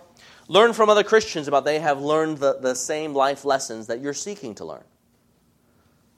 [0.49, 4.15] Learn from other Christians about they have learned the, the same life lessons that you're
[4.15, 4.83] seeking to learn.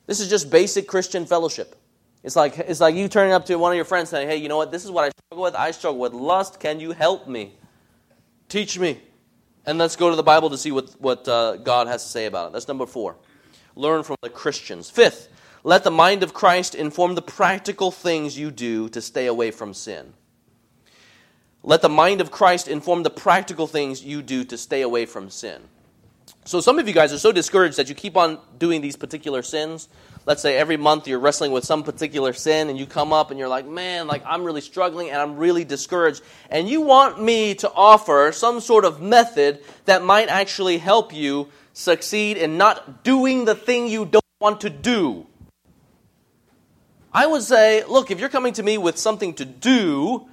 [0.08, 1.76] This is just basic Christian fellowship.
[2.24, 4.48] It's like, it's like you turning up to one of your friends saying, Hey, you
[4.48, 4.72] know what?
[4.72, 5.56] This is what I struggle with.
[5.56, 6.62] I struggle with lust.
[6.62, 7.56] Can you help me?
[8.48, 9.02] Teach me.
[9.66, 12.26] And let's go to the Bible to see what, what uh, God has to say
[12.26, 12.54] about it.
[12.54, 13.18] That's number four.
[13.76, 14.90] Learn from the Christians.
[14.90, 15.28] Fifth,
[15.64, 19.74] let the mind of Christ inform the practical things you do to stay away from
[19.74, 20.14] sin.
[21.64, 25.30] Let the mind of Christ inform the practical things you do to stay away from
[25.30, 25.62] sin.
[26.44, 29.44] So, some of you guys are so discouraged that you keep on doing these particular
[29.44, 29.88] sins.
[30.26, 33.40] Let's say every month you're wrestling with some particular sin and you come up and
[33.40, 36.24] you're like, man, like I'm really struggling and I'm really discouraged.
[36.50, 41.50] And you want me to offer some sort of method that might actually help you
[41.74, 45.28] succeed in not doing the thing you don't want to do.
[47.14, 50.28] I would say, look, if you're coming to me with something to do,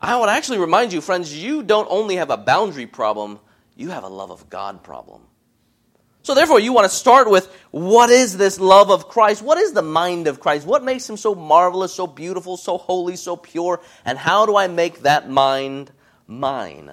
[0.00, 3.40] I would actually remind you, friends, you don't only have a boundary problem,
[3.76, 5.22] you have a love of God problem.
[6.22, 9.40] So, therefore, you want to start with what is this love of Christ?
[9.40, 10.66] What is the mind of Christ?
[10.66, 13.80] What makes him so marvelous, so beautiful, so holy, so pure?
[14.04, 15.90] And how do I make that mind
[16.26, 16.92] mine?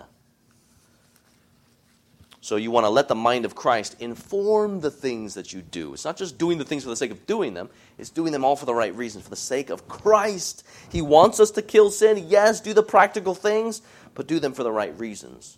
[2.46, 5.96] So you want to let the mind of Christ inform the things that you do.
[5.96, 8.46] It's not just doing the things for the sake of doing them, it's doing them
[8.46, 10.64] all for the right reason, for the sake of Christ.
[10.91, 12.24] He wants us to kill sin.
[12.28, 13.82] Yes, do the practical things,
[14.14, 15.58] but do them for the right reasons.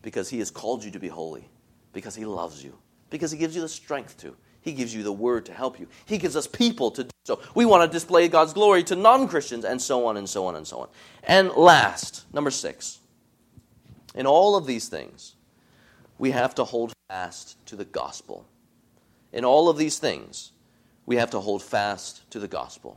[0.00, 1.50] Because He has called you to be holy,
[1.92, 2.78] because He loves you,
[3.10, 4.36] because He gives you the strength to.
[4.60, 5.88] He gives you the word to help you.
[6.04, 7.40] He gives us people to do so.
[7.56, 10.54] We want to display God's glory to non Christians, and so on and so on
[10.54, 10.88] and so on.
[11.24, 13.00] And last, number six,
[14.14, 15.34] in all of these things,
[16.22, 18.46] we have to hold fast to the gospel.
[19.32, 20.52] In all of these things,
[21.04, 22.96] we have to hold fast to the gospel.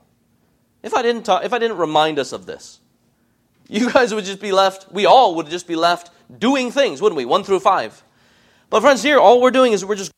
[0.83, 2.79] If I didn't talk, if I didn't remind us of this,
[3.67, 7.17] you guys would just be left, we all would just be left doing things, wouldn't
[7.17, 7.25] we?
[7.25, 8.03] 1 through 5.
[8.69, 10.11] But friends, here all we're doing is we're just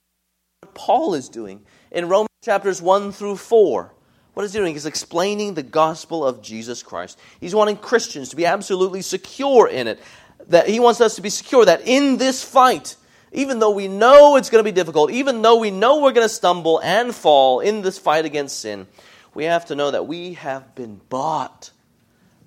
[0.59, 3.93] what Paul is doing in Romans chapters 1 through 4.
[4.33, 7.17] What he's doing is explaining the gospel of Jesus Christ.
[7.39, 10.01] He's wanting Christians to be absolutely secure in it,
[10.47, 12.95] that he wants us to be secure that in this fight,
[13.31, 16.27] even though we know it's going to be difficult, even though we know we're going
[16.27, 18.87] to stumble and fall in this fight against sin,
[19.33, 21.71] we have to know that we have been bought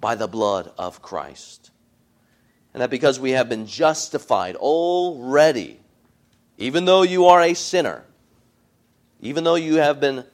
[0.01, 1.71] by the blood of Christ.
[2.73, 5.81] And that because we have been justified already,
[6.57, 8.05] even though you are a sinner,
[9.21, 10.25] even though you have been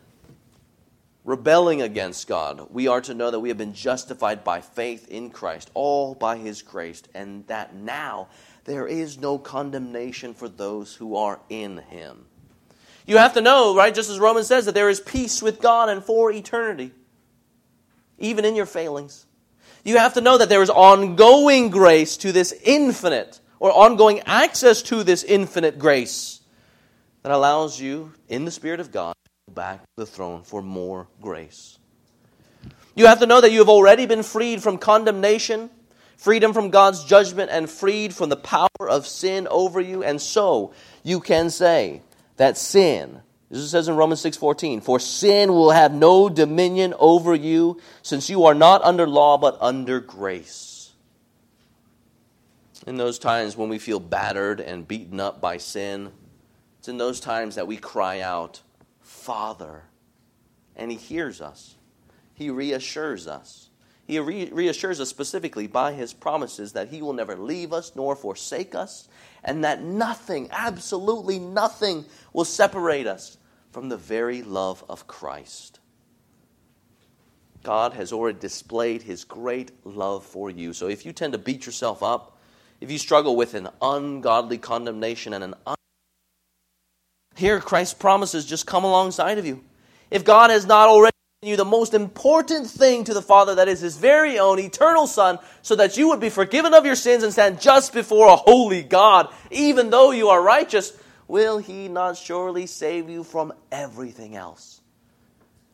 [1.27, 5.29] rebelling against God, we are to know that we have been justified by faith in
[5.31, 8.29] Christ, all by His grace, and that now
[8.65, 12.27] there is no condemnation for those who are in Him.
[13.07, 15.89] You have to know, right, just as Romans says, that there is peace with God
[15.89, 16.93] and for eternity,
[18.19, 19.27] even in your failings.
[19.85, 24.81] You have to know that there is ongoing grace to this infinite, or ongoing access
[24.83, 26.41] to this infinite grace
[27.23, 29.16] that allows you, in the Spirit of God,
[29.57, 31.81] back to the throne for more grace.
[32.95, 35.71] You have to know that you have already been freed from condemnation,
[36.17, 40.05] freedom from God's judgment, and freed from the power of sin over you.
[40.05, 42.03] And so you can say
[42.37, 47.81] that sin, this says in Romans 6:14, for sin will have no dominion over you,
[48.03, 50.93] since you are not under law but under grace.
[52.87, 56.13] In those times when we feel battered and beaten up by sin,
[56.79, 58.63] it's in those times that we cry out,
[59.27, 59.83] Father,
[60.77, 61.75] and He hears us.
[62.33, 63.71] He reassures us.
[64.07, 68.15] He re- reassures us specifically by His promises that He will never leave us nor
[68.15, 69.09] forsake us,
[69.43, 73.37] and that nothing, absolutely nothing, will separate us
[73.73, 75.81] from the very love of Christ.
[77.65, 80.73] God has already displayed His great love for you.
[80.73, 82.39] So if you tend to beat yourself up,
[82.81, 85.55] if you struggle with an ungodly condemnation and an
[87.37, 89.63] here Christ promises just come alongside of you.
[90.11, 93.69] If God has not already given you the most important thing to the Father, that
[93.69, 97.23] is His very own eternal Son, so that you would be forgiven of your sins
[97.23, 100.93] and stand just before a holy God, even though you are righteous,
[101.29, 104.81] will He not surely save you from everything else?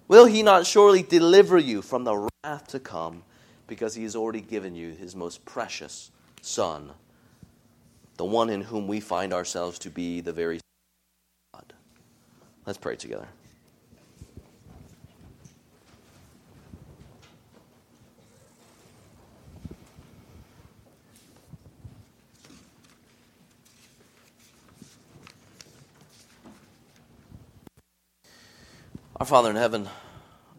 [0.08, 3.22] Will He not surely deliver you from the wrath to come,
[3.66, 6.10] because He has already given you His most precious
[6.40, 6.90] Son,
[8.16, 10.58] the one in whom we find ourselves to be the very?
[12.64, 13.26] Let's pray together.
[29.16, 29.88] Our Father in heaven,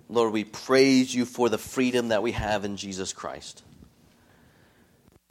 [0.07, 3.63] Lord, we praise you for the freedom that we have in Jesus Christ.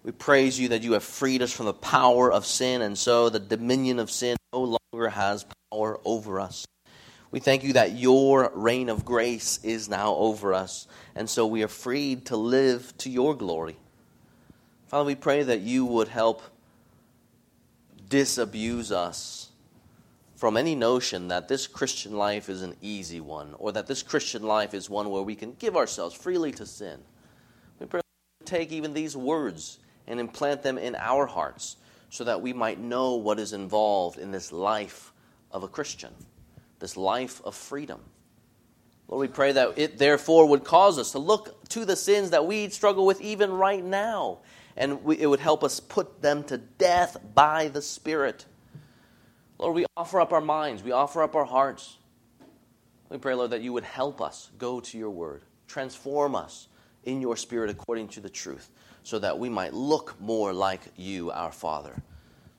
[0.05, 3.29] We praise you that you have freed us from the power of sin, and so
[3.29, 5.62] the dominion of sin no longer has power
[6.13, 6.67] over us.
[7.31, 11.63] We thank you that your reign of grace is now over us, and so we
[11.63, 13.77] are freed to live to your glory.
[14.89, 16.43] Father, we pray that you would help
[18.11, 19.51] disabuse us
[20.37, 24.43] from any notion that this Christian life is an easy one or that this Christian
[24.43, 27.01] life is one where we can give ourselves freely to sin.
[27.81, 28.03] We pray
[28.41, 31.77] to take even these words and implant them in our hearts
[32.11, 35.12] so that we might know what is involved in this life
[35.53, 36.13] of a Christian,
[36.79, 38.01] this life of freedom.
[39.09, 42.47] Lord, we pray that it therefore would cause us to look to the sins that
[42.47, 44.39] we struggle with even right now,
[44.77, 48.47] and we, it would help us put them to death by the Spirit
[49.63, 51.97] Lord, we offer up our minds, we offer up our hearts.
[53.09, 56.67] We pray, Lord, that you would help us go to your word, transform us
[57.05, 58.71] in your spirit according to the truth,
[59.05, 62.03] so that we might look more like you, our Father,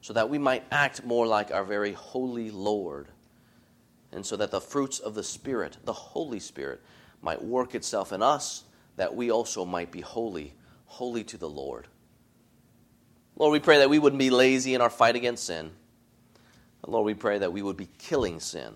[0.04, 3.08] so that we might act more like our very holy Lord,
[4.12, 6.82] and so that the fruits of the Spirit, the Holy Spirit,
[7.22, 8.66] might work itself in us,
[8.97, 10.54] that we also might be holy,
[10.86, 11.88] holy to the Lord.
[13.38, 15.72] Lord, we pray that we wouldn't be lazy in our fight against sin
[16.88, 18.74] Lord, we pray that we would be killing sin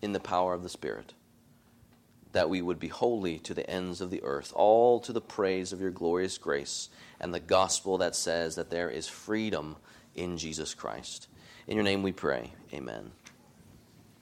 [0.00, 1.12] in the power of the Spirit,
[2.32, 5.72] that we would be holy to the ends of the earth, all to the praise
[5.72, 6.88] of your glorious grace
[7.20, 9.76] and the gospel that says that there is freedom
[10.14, 11.28] in Jesus Christ.
[11.66, 12.52] In your name we pray.
[12.72, 13.12] Amen.